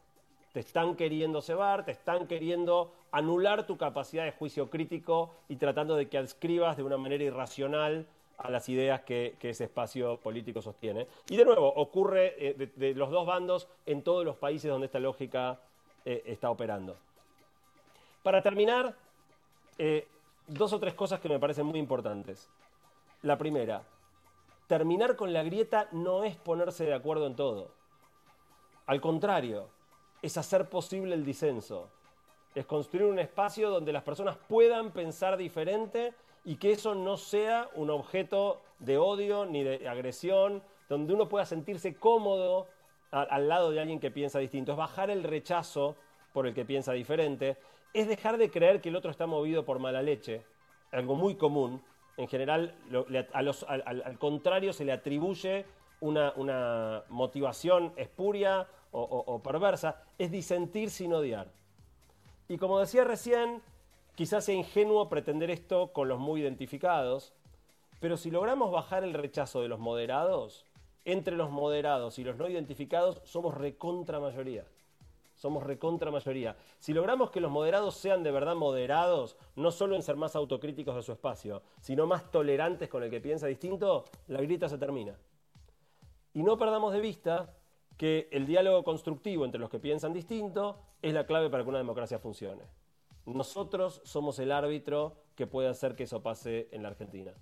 Te 0.53 0.61
están 0.61 0.97
queriendo 0.97 1.41
cebar, 1.41 1.85
te 1.85 1.93
están 1.93 2.27
queriendo 2.27 2.93
anular 3.11 3.67
tu 3.67 3.77
capacidad 3.77 4.25
de 4.25 4.33
juicio 4.33 4.71
crítico 4.71 5.35
y 5.49 5.57
tratando 5.57 5.97
de 5.97 6.09
que 6.09 6.19
adscribas 6.19 6.77
de 6.77 6.83
una 6.83 6.97
manera 6.97 7.25
irracional 7.25 8.07
a 8.39 8.51
las 8.51 8.69
ideas 8.69 9.03
que, 9.03 9.37
ese 9.41 9.65
espacio 9.65 10.19
político 10.19 10.63
sostiene. 10.63 11.09
Y 11.29 11.37
de 11.37 11.45
nuevo, 11.45 11.69
ocurre 11.69 12.35
eh, 12.39 12.71
de, 12.75 12.95
los 12.95 13.11
dos 13.11 13.27
bandos 13.27 13.69
en 13.85 14.03
todos 14.03 14.25
los 14.25 14.37
países 14.37 14.71
donde 14.71 14.87
esta 14.87 15.01
lógica 15.01 15.59
eh, 16.05 16.23
está 16.27 16.51
operando. 16.51 16.97
Para 18.23 18.43
terminar, 18.43 18.95
eh, 19.77 20.07
dos 20.47 20.73
o 20.73 20.79
tres 20.79 20.95
cosas 20.95 21.21
que 21.21 21.29
me 21.29 21.39
parecen 21.39 21.67
muy 21.67 21.79
importantes. 21.79 22.49
La 23.23 23.37
primera, 23.37 23.83
terminar 24.69 25.17
con 25.17 25.33
la 25.33 25.43
grieta 25.43 25.89
no 25.91 26.23
es 26.23 26.37
ponerse 26.37 26.85
de 26.85 26.95
acuerdo 26.95 27.27
en 27.27 27.35
todo. 27.35 27.73
Al 28.87 29.01
contrario, 29.01 29.69
es 30.23 30.37
hacer 30.37 30.69
posible 30.69 31.15
el 31.15 31.25
disenso. 31.25 31.91
Es 32.55 32.67
construir 32.67 33.07
un 33.07 33.19
espacio 33.19 33.71
donde 33.71 33.93
las 33.93 34.03
personas 34.03 34.37
puedan 34.49 34.93
pensar 34.93 35.37
diferente 35.37 36.15
y 36.45 36.57
que 36.57 36.73
eso 36.73 36.95
no 36.95 37.17
sea 37.17 37.69
un 37.75 37.91
objeto 37.91 38.63
de 38.79 38.99
odio 38.99 39.45
ni 39.45 39.63
de 39.63 39.89
agresión, 39.89 40.63
donde 40.89 41.15
uno 41.15 41.29
pueda 41.29 41.45
sentirse 41.45 41.95
cómodo 41.95 42.67
al 43.11 43.49
lado 43.49 43.71
de 43.71 43.81
alguien 43.81 44.01
que 44.01 44.11
piensa 44.11 44.39
distinto. 44.39 44.73
Es 44.73 44.79
bajar 44.79 45.11
el 45.11 45.25
rechazo 45.25 45.97
por 46.33 46.47
el 46.47 46.55
que 46.55 46.65
piensa 46.65 46.93
diferente 46.93 47.57
es 47.93 48.09
dejar 48.09 48.39
de 48.39 48.51
creer 48.51 48.81
que 48.81 48.89
el 48.91 48.97
otro 48.97 49.11
está 49.11 49.27
movido 49.27 49.65
por 49.65 49.79
mala 49.79 50.03
leche, 50.03 50.43
algo 50.93 51.15
muy 51.15 51.37
común. 51.37 51.83
En 52.17 52.29
general, 52.29 52.75
al, 53.33 54.19
contrario, 54.19 54.73
se 54.73 54.85
le 54.85 54.93
atribuye 54.93 55.65
una, 56.01 57.05
motivación 57.09 57.93
espuria 57.97 58.67
o, 58.91 59.41
perversa, 59.43 60.03
es 60.19 60.31
disentir 60.31 60.91
sin 60.91 61.13
odiar. 61.13 61.49
Y 62.49 62.59
como 62.59 62.81
decía 62.81 63.05
recién, 63.05 63.63
quizás 64.15 64.45
sea 64.45 64.55
ingenuo 64.55 65.09
pretender 65.09 65.51
esto 65.51 65.93
con 65.93 66.09
los 66.09 66.19
muy 66.19 66.41
identificados, 66.41 67.35
pero 68.01 68.17
si 68.17 68.31
logramos 68.31 68.73
bajar 68.73 69.05
el 69.05 69.15
rechazo 69.15 69.61
de 69.61 69.69
los 69.69 69.79
moderados, 69.79 70.65
entre 71.05 71.37
los 71.37 71.51
moderados 71.51 72.19
y 72.19 72.25
los 72.25 72.37
no 72.37 72.49
identificados 72.49 73.21
somos 73.25 73.55
recontra 73.55 74.21
mayoría 74.21 74.65
somos 75.39 75.63
recontra 75.63 76.11
mayoría. 76.11 76.57
Si 76.81 76.93
logramos 76.93 77.31
que 77.31 77.41
los 77.41 77.51
moderados 77.51 77.95
sean 77.95 78.23
de 78.23 78.33
verdad 78.33 78.57
moderados, 78.57 79.37
no 79.55 79.71
solo 79.71 79.95
en 79.95 80.03
ser 80.03 80.17
más 80.17 80.35
autocríticos 80.37 80.97
de 80.97 81.03
su 81.03 81.13
espacio, 81.13 81.63
sino 81.81 82.07
más 82.07 82.31
tolerantes 82.31 82.89
con 82.89 83.05
el 83.05 83.11
que 83.11 83.21
piensa 83.21 83.47
distinto, 83.47 84.05
la 84.27 84.41
grita 84.41 84.69
se 84.69 84.79
termina. 84.79 85.17
Y 86.35 86.43
no 86.43 86.59
perdamos 86.59 86.93
de 86.93 87.01
vista 87.01 87.55
que 87.99 88.29
el 88.31 88.47
diálogo 88.47 88.85
constructivo 88.85 89.45
entre 89.45 89.61
los 89.61 89.69
que 89.69 89.81
piensan 89.81 90.15
distinto 90.15 90.81
es 91.03 91.13
la 91.13 91.27
clave 91.27 91.51
para 91.51 91.65
que 91.65 91.69
una 91.69 91.79
democracia 91.79 92.19
funcione. 92.19 92.63
Nosotros 93.27 94.01
somos 94.05 94.39
el 94.39 94.53
árbitro 94.53 95.17
que 95.35 95.47
puede 95.47 95.69
hacer 95.69 95.95
que 95.95 96.05
eso 96.05 96.23
pase 96.23 96.69
en 96.71 96.83
la 96.83 96.89
Argentina. 96.89 97.33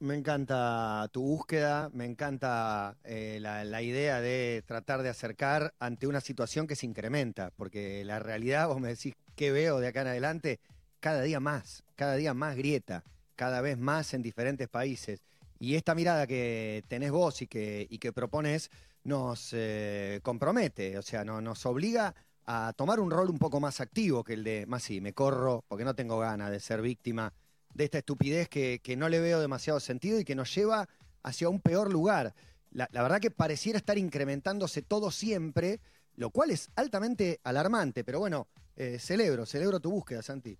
Me 0.00 0.14
encanta 0.14 1.08
tu 1.12 1.22
búsqueda, 1.22 1.90
me 1.92 2.04
encanta 2.04 2.96
eh, 3.02 3.38
la, 3.40 3.82
idea 3.82 4.20
de 4.20 4.62
tratar 4.64 5.02
de 5.02 5.08
acercar 5.08 5.74
ante 5.80 6.06
una 6.06 6.20
situación 6.20 6.68
que 6.68 6.76
se 6.76 6.86
incrementa, 6.86 7.50
porque 7.56 8.04
la 8.04 8.20
realidad, 8.20 8.68
vos 8.68 8.80
me 8.80 8.88
decís, 8.88 9.14
¿qué 9.34 9.50
veo 9.50 9.80
de 9.80 9.88
acá 9.88 10.02
en 10.02 10.08
adelante? 10.08 10.60
Cada 11.00 11.22
día 11.22 11.40
más, 11.40 11.82
cada 11.96 12.14
día 12.14 12.32
más 12.32 12.56
grieta, 12.56 13.02
cada 13.34 13.60
vez 13.60 13.76
más 13.76 14.14
en 14.14 14.22
diferentes 14.22 14.68
países. 14.68 15.24
Y 15.58 15.74
esta 15.74 15.96
mirada 15.96 16.28
que 16.28 16.84
tenés 16.86 17.10
vos 17.10 17.42
y 17.42 17.48
que, 17.48 17.88
y 17.90 17.98
que 17.98 18.12
propones 18.12 18.70
nos 19.08 19.50
eh, 19.52 20.20
compromete, 20.22 20.98
o 20.98 21.02
sea, 21.02 21.24
no, 21.24 21.40
nos 21.40 21.64
obliga 21.66 22.14
a 22.44 22.72
tomar 22.74 23.00
un 23.00 23.10
rol 23.10 23.30
un 23.30 23.38
poco 23.38 23.58
más 23.58 23.80
activo 23.80 24.22
que 24.22 24.34
el 24.34 24.44
de, 24.44 24.66
más 24.66 24.82
sí, 24.82 25.00
me 25.00 25.12
corro 25.12 25.64
porque 25.66 25.84
no 25.84 25.94
tengo 25.94 26.18
ganas 26.18 26.50
de 26.50 26.60
ser 26.60 26.80
víctima 26.80 27.32
de 27.74 27.84
esta 27.84 27.98
estupidez 27.98 28.48
que, 28.48 28.94
no 28.96 29.08
le 29.08 29.20
veo 29.20 29.40
demasiado 29.40 29.80
sentido 29.80 30.20
y 30.20 30.24
que 30.24 30.34
nos 30.34 30.54
lleva 30.54 30.88
hacia 31.22 31.48
un 31.48 31.60
peor 31.60 31.92
lugar. 31.92 32.34
La, 32.70 32.88
verdad 32.92 33.20
que 33.20 33.30
pareciera 33.30 33.78
estar 33.78 33.98
incrementándose 33.98 34.82
todo 34.82 35.10
siempre, 35.10 35.80
lo 36.16 36.30
cual 36.30 36.50
es 36.50 36.70
altamente 36.76 37.40
alarmante, 37.44 38.04
pero 38.04 38.20
bueno, 38.20 38.46
eh, 38.76 38.98
celebro, 38.98 39.46
celebro 39.46 39.80
tu 39.80 39.90
búsqueda, 39.90 40.22
Santi. 40.22 40.56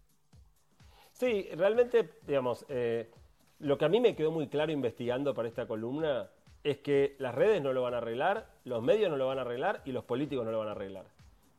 Sí, 1.12 1.48
realmente, 1.54 2.18
digamos, 2.26 2.64
eh, 2.68 3.10
lo 3.58 3.76
que 3.76 3.84
a 3.84 3.88
mí 3.88 4.00
me 4.00 4.14
quedó 4.14 4.30
muy 4.30 4.48
claro 4.48 4.72
investigando 4.72 5.34
para 5.34 5.48
esta 5.48 5.66
columna 5.66 6.30
es 6.70 6.78
que 6.78 7.16
las 7.18 7.34
redes 7.34 7.62
no 7.62 7.72
lo 7.72 7.82
van 7.82 7.94
a 7.94 7.98
arreglar, 7.98 8.46
los 8.64 8.82
medios 8.82 9.10
no 9.10 9.16
lo 9.16 9.26
van 9.26 9.38
a 9.38 9.42
arreglar 9.42 9.82
y 9.84 9.92
los 9.92 10.04
políticos 10.04 10.44
no 10.44 10.52
lo 10.52 10.58
van 10.58 10.68
a 10.68 10.72
arreglar 10.72 11.04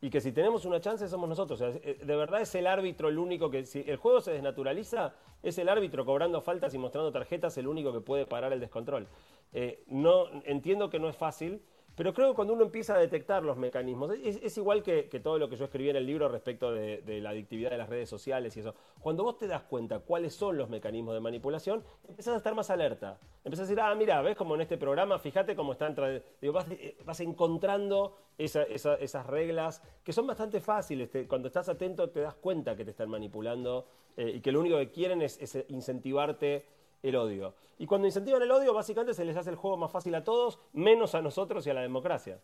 y 0.02 0.10
que 0.10 0.22
si 0.22 0.32
tenemos 0.32 0.66
una 0.66 0.80
chance 0.80 1.08
somos 1.08 1.28
nosotros. 1.28 1.62
Eh, 1.62 2.00
de 2.04 2.16
verdad 2.16 2.42
es 2.42 2.54
el 2.56 2.68
árbitro 2.68 3.10
el 3.10 3.18
único 3.18 3.50
que, 3.50 3.66
si 3.66 3.84
el 3.86 3.98
juego 3.98 4.22
se 4.22 4.32
desnaturaliza, 4.32 5.14
es 5.44 5.58
el 5.58 5.68
árbitro 5.70 6.06
cobrando 6.06 6.42
faltas 6.42 6.74
y 6.74 6.78
mostrando 6.78 7.12
tarjetas 7.12 7.58
el 7.58 7.68
único 7.68 7.92
que 7.92 8.02
puede 8.02 8.26
parar 8.26 8.54
el 8.54 8.60
descontrol. 8.60 9.08
Eh, 9.52 9.84
no, 9.88 10.28
entiendo 10.46 10.90
que 10.90 11.00
no 11.00 11.10
es 11.10 11.18
fácil, 11.18 11.62
pero 11.96 12.14
creo 12.14 12.30
que 12.30 12.36
cuando 12.36 12.54
uno 12.54 12.64
empieza 12.64 12.96
a 12.96 12.98
detectar 12.98 13.44
los 13.44 13.58
mecanismos, 13.58 14.12
es, 14.24 14.58
igual 14.58 14.84
que, 14.84 15.04
todo 15.22 15.38
lo 15.38 15.50
que 15.50 15.56
yo 15.56 15.66
escribí 15.66 15.90
en 15.90 15.98
el 15.98 16.06
libro 16.06 16.30
respecto 16.30 16.72
de, 16.72 17.20
la 17.22 17.32
adictividad 17.32 17.72
de 17.72 17.78
las 17.78 17.90
redes 17.90 18.10
sociales 18.10 18.56
y 18.56 18.62
eso. 18.62 18.74
Cuando 19.00 19.24
vos 19.24 19.38
te 19.38 19.48
das 19.48 19.64
cuenta 19.64 20.00
cuáles 20.00 20.34
son 20.34 20.58
los 20.58 20.70
mecanismos 20.70 21.14
de 21.14 21.20
manipulación, 21.20 21.84
empezás 22.08 22.36
a 22.36 22.38
estar 22.38 22.56
más 22.56 22.70
alerta. 22.70 23.20
Empezás 23.44 23.66
a 23.66 23.70
decir, 23.70 23.82
ah, 23.82 23.94
mira, 23.96 24.22
ves 24.22 24.38
como 24.38 24.56
en 24.56 24.62
este 24.62 24.78
programa, 24.78 25.20
fíjate 25.20 25.56
cómo 25.56 25.74
están. 25.74 25.96
Digo, 26.42 26.54
vas, 26.54 26.70
eh, 26.72 26.98
vas, 27.06 27.20
encontrando 27.20 28.16
esas 28.38 29.26
reglas 29.26 29.84
que 30.04 30.14
son 30.14 30.26
bastante 30.26 30.62
fáciles. 30.62 31.10
cuando 31.28 31.48
estás 31.48 31.68
atento 31.68 32.10
te 32.10 32.22
das 32.22 32.36
cuenta 32.36 32.76
que 32.76 32.86
te 32.86 32.92
están 32.92 33.10
manipulando 33.10 33.88
eh, 34.16 34.34
y 34.36 34.40
que 34.42 34.52
lo 34.52 34.62
único 34.62 34.78
que 34.78 34.90
quieren 34.90 35.22
es 35.22 35.66
incentivarte 35.68 36.79
el 37.04 37.16
odio. 37.16 37.56
Y 37.78 37.86
cuando 37.86 38.08
incentivan 38.08 38.42
el 38.42 38.52
odio, 38.52 38.74
básicamente 38.74 39.14
se 39.14 39.26
les 39.26 39.38
hace 39.38 39.50
el 39.50 39.56
juego 39.56 39.78
más 39.78 39.92
fácil 39.92 40.14
a 40.16 40.24
todos, 40.24 40.60
menos 40.74 41.16
a 41.16 41.22
nosotros 41.22 41.66
y 41.66 41.70
a 41.70 41.74
la 41.74 41.82
democracia. 41.82 42.40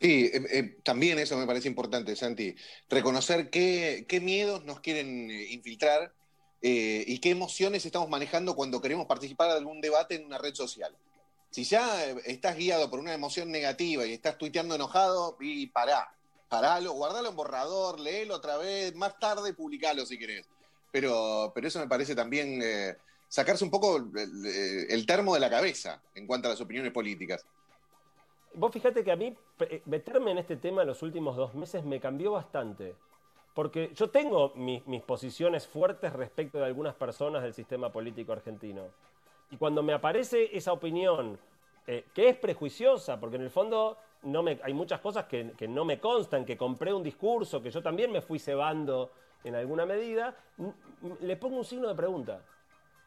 Sí, 0.00 0.30
eh, 0.32 0.46
eh, 0.50 0.76
también 0.84 1.18
eso 1.18 1.36
me 1.36 1.46
parece 1.46 1.68
importante, 1.68 2.14
Santi. 2.14 2.54
Reconocer 2.88 3.50
qué, 3.50 4.20
miedos 4.22 4.64
nos 4.64 4.80
quieren 4.80 5.30
eh, 5.30 5.46
infiltrar 5.50 6.12
y 6.60 7.20
qué 7.20 7.30
emociones 7.30 7.86
estamos 7.86 8.08
manejando 8.08 8.56
cuando 8.56 8.80
queremos 8.80 9.06
participar 9.06 9.48
de 9.52 9.58
algún 9.58 9.80
debate 9.80 10.16
en 10.16 10.26
una 10.26 10.38
red 10.38 10.54
social. 10.54 10.92
Si 11.50 11.62
ya 11.62 12.04
estás 12.26 12.56
guiado 12.56 12.90
por 12.90 12.98
una 12.98 13.14
emoción 13.14 13.52
negativa 13.52 14.04
y 14.04 14.12
estás 14.12 14.38
tuiteando 14.38 14.74
enojado, 14.74 15.36
y 15.40 15.68
pará, 15.68 16.12
paralo, 16.48 16.94
guardalo 16.94 17.28
en 17.28 17.36
borrador, 17.36 18.00
léelo 18.00 18.34
otra 18.34 18.56
vez, 18.56 18.92
más 18.96 19.20
tarde 19.20 19.54
publicalo 19.54 20.04
si 20.04 20.18
querés. 20.18 20.46
Pero, 20.90 21.52
pero 21.54 21.68
eso 21.68 21.78
me 21.78 21.86
parece 21.86 22.16
también 22.16 22.60
sacarse 23.28 23.62
un 23.64 23.70
poco 23.70 23.96
el, 23.96 25.06
termo 25.06 25.34
de 25.34 25.40
la 25.40 25.50
cabeza 25.50 26.02
en 26.14 26.26
cuanto 26.26 26.48
a 26.48 26.52
las 26.52 26.60
opiniones 26.60 26.92
políticas. 26.92 27.46
Vos 28.54 28.72
fíjate 28.72 29.04
que 29.04 29.12
a 29.12 29.16
mí 29.16 29.36
eh, 29.60 29.82
meterme 29.84 30.32
en 30.32 30.38
este 30.38 30.56
tema 30.56 30.82
en 30.82 30.88
los 30.88 31.02
últimos 31.02 31.36
dos 31.36 31.54
meses 31.54 31.84
me 31.84 32.00
cambió 32.00 32.32
bastante. 32.32 32.94
Porque 33.54 33.92
yo 33.94 34.08
tengo 34.10 34.52
mis, 34.54 34.82
posiciones 35.02 35.66
fuertes 35.66 36.12
respecto 36.12 36.58
de 36.58 36.64
algunas 36.64 36.94
personas 36.94 37.42
del 37.42 37.54
sistema 37.54 37.92
político 37.92 38.32
argentino. 38.32 38.86
Y 39.50 39.56
cuando 39.56 39.82
me 39.82 39.92
aparece 39.92 40.56
esa 40.56 40.72
opinión, 40.72 41.38
eh, 41.86 42.04
que 42.14 42.28
es 42.28 42.36
prejuiciosa, 42.36 43.18
porque 43.18 43.36
en 43.36 43.42
el 43.42 43.50
fondo 43.50 43.98
no 44.22 44.42
me, 44.42 44.60
hay 44.62 44.72
muchas 44.72 45.00
cosas 45.00 45.26
que, 45.26 45.52
que, 45.56 45.66
no 45.66 45.84
me 45.84 45.98
constan, 45.98 46.44
que 46.44 46.56
compré 46.56 46.92
un 46.92 47.02
discurso, 47.02 47.60
que 47.60 47.70
yo 47.70 47.82
también 47.82 48.12
me 48.12 48.20
fui 48.20 48.38
cebando 48.38 49.10
en 49.42 49.54
alguna 49.54 49.86
medida, 49.86 50.36
le 51.20 51.36
pongo 51.36 51.56
un 51.56 51.64
signo 51.64 51.88
de 51.88 51.94
pregunta 51.94 52.42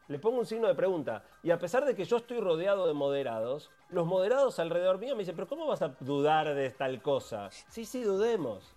le 0.08 0.18
pongo 0.18 0.38
un 0.38 0.46
signo 0.46 0.68
de 0.68 0.74
pregunta. 0.74 1.24
Y 1.42 1.50
a 1.50 1.58
pesar 1.58 1.84
de 1.84 1.94
que 1.94 2.04
yo 2.04 2.16
estoy 2.18 2.40
rodeado 2.40 2.86
de 2.86 2.92
moderados, 2.94 3.70
los 3.90 4.06
moderados 4.06 4.58
alrededor 4.58 4.98
mío 4.98 5.14
me 5.14 5.20
dicen, 5.20 5.34
pero 5.34 5.48
¿cómo 5.48 5.66
vas 5.66 5.82
a 5.82 5.94
dudar 6.00 6.54
de 6.54 6.70
tal 6.70 7.00
cosa? 7.02 7.50
Sí, 7.50 7.84
sí, 7.84 8.02
dudemos. 8.02 8.74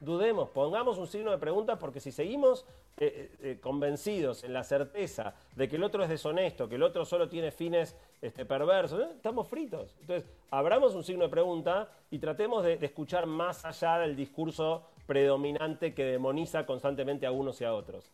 dudemos, 0.00 0.48
pongamos 0.50 0.96
un 0.98 1.08
signo 1.08 1.32
de 1.32 1.38
pregunta 1.38 1.76
porque 1.78 1.98
si 2.00 2.12
seguimos 2.12 2.64
eh, 3.00 3.30
eh, 3.40 3.50
eh, 3.50 3.58
convencidos 3.60 4.42
en 4.42 4.52
la 4.52 4.64
certeza 4.64 5.34
de 5.54 5.68
que 5.68 5.76
el 5.76 5.84
otro 5.84 6.02
es 6.02 6.08
deshonesto, 6.08 6.68
que 6.68 6.74
el 6.74 6.82
otro 6.82 7.04
solo 7.04 7.28
tiene 7.28 7.52
fines 7.52 7.96
este, 8.20 8.44
perversos, 8.44 9.00
estamos 9.14 9.46
fritos. 9.46 9.96
Entonces, 10.00 10.28
abramos 10.50 10.94
un 10.94 11.04
signo 11.04 11.24
de 11.24 11.30
pregunta 11.30 11.88
y 12.10 12.18
tratemos 12.18 12.64
de, 12.64 12.76
de 12.76 12.86
escuchar 12.86 13.26
más 13.26 13.64
allá 13.64 13.98
del 13.98 14.16
discurso 14.16 14.84
predominante 15.06 15.94
que 15.94 16.04
demoniza 16.04 16.66
constantemente 16.66 17.24
a 17.26 17.30
unos 17.30 17.60
y 17.60 17.64
a 17.64 17.72
otros. 17.72 18.10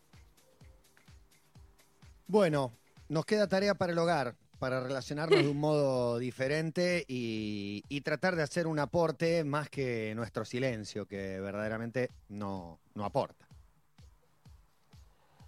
Bueno, 2.26 2.72
nos 3.08 3.24
queda 3.24 3.48
tarea 3.48 3.74
para 3.74 3.92
el 3.92 3.98
hogar 3.98 4.36
para 4.58 4.80
relacionarnos 4.80 5.42
de 5.42 5.48
un 5.48 5.58
modo 5.58 6.18
diferente 6.18 7.04
y, 7.06 7.82
tratar 8.02 8.36
de 8.36 8.42
hacer 8.42 8.66
un 8.66 8.78
aporte 8.78 9.44
más 9.44 9.68
que 9.68 10.14
nuestro 10.14 10.44
silencio, 10.44 11.06
que 11.06 11.40
verdaderamente 11.40 12.10
no, 12.28 12.80
no 12.94 13.04
aporta. 13.04 13.46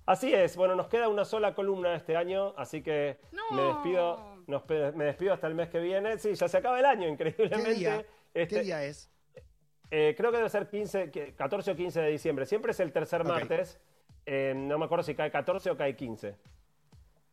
Así 0.06 0.32
es, 0.32 0.56
bueno, 0.56 0.74
nos 0.76 0.88
queda 0.88 1.08
una 1.08 1.24
sola 1.24 1.54
columna 1.54 1.94
este 1.94 2.16
año, 2.16 2.54
así 2.56 2.82
que 2.82 3.18
me 3.50 3.62
despido, 3.62 4.36
me 4.94 5.04
despido 5.04 5.32
hasta 5.32 5.46
el 5.46 5.54
mes 5.54 5.68
que 5.68 5.80
viene. 5.80 6.18
Sí, 6.18 6.34
ya 6.34 6.48
se 6.48 6.58
acaba 6.58 6.78
el 6.78 6.84
año, 6.84 7.08
increíblemente. 7.08 7.72
¿Qué 7.72 7.74
día, 7.74 8.06
este, 8.32 8.60
día 8.62 8.84
es? 8.84 9.10
Eh, 9.90 10.14
creo 10.16 10.30
que 10.30 10.38
debe 10.38 10.48
ser 10.48 10.68
15, 10.68 11.34
14 11.36 11.70
o 11.70 11.76
15 11.76 12.00
de 12.00 12.10
diciembre. 12.10 12.46
Siempre 12.46 12.72
es 12.72 12.80
el 12.80 12.92
tercer 12.92 13.24
martes. 13.24 13.78
Eh, 14.24 14.54
no 14.54 14.78
me 14.78 14.84
acuerdo 14.84 15.04
si 15.04 15.14
cae 15.14 15.30
14 15.30 15.70
o 15.70 15.76
cae 15.76 15.96
15. 15.96 16.36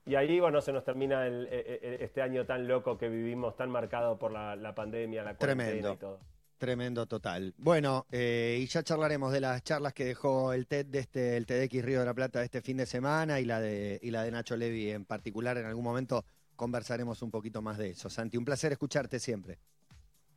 Y 0.05 0.15
ahí, 0.15 0.39
bueno, 0.39 0.61
se 0.61 0.73
nos 0.73 0.83
termina 0.83 1.27
e, 1.27 1.29
e, 1.29 1.79
e, 1.81 2.03
este 2.03 2.21
año 2.21 2.45
tan 2.45 2.67
loco 2.67 2.97
que 2.97 3.07
vivimos, 3.07 3.55
tan 3.55 3.69
marcado 3.69 4.19
por 4.19 4.31
la, 4.31 4.75
pandemia, 4.75 5.23
la 5.23 5.35
cuarentena 5.35 5.93
y 5.93 5.97
todo. 5.97 6.19
Tremendo 6.57 7.05
total. 7.05 7.53
Bueno, 7.57 8.05
eh, 8.11 8.57
y 8.61 8.67
ya 8.67 8.83
charlaremos 8.83 9.33
de 9.33 9.41
las 9.41 9.63
charlas 9.63 9.93
que 9.93 10.05
dejó 10.05 10.53
el 10.53 10.67
TED 10.67 10.85
de 10.85 10.99
este, 10.99 11.35
el 11.35 11.45
TEDx 11.45 11.83
Río 11.83 11.99
de 11.99 12.05
la 12.05 12.13
Plata 12.13 12.41
este 12.41 12.61
fin 12.61 12.77
de 12.77 12.85
semana 12.85 13.39
y 13.39 13.45
la 13.45 13.59
de, 13.59 13.99
y 14.01 14.11
la 14.11 14.23
de 14.23 14.31
Nacho 14.31 14.55
Levi 14.55 14.91
en 14.91 15.03
particular. 15.03 15.57
En 15.57 15.65
algún 15.65 15.83
momento 15.83 16.23
conversaremos 16.55 17.21
un 17.21 17.31
poquito 17.31 17.61
más 17.61 17.77
de 17.77 17.89
eso. 17.89 18.09
Santi, 18.09 18.37
un 18.37 18.45
placer 18.45 18.71
escucharte 18.71 19.19
siempre. 19.19 19.59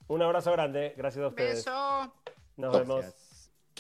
Un 0.09 0.23
abrazo 0.23 0.53
grande, 0.53 0.95
gracias 0.97 1.25
a 1.25 1.29
ustedes. 1.29 1.65
Beso. 1.65 2.13
Nos 2.57 2.73
vemos. 2.73 3.05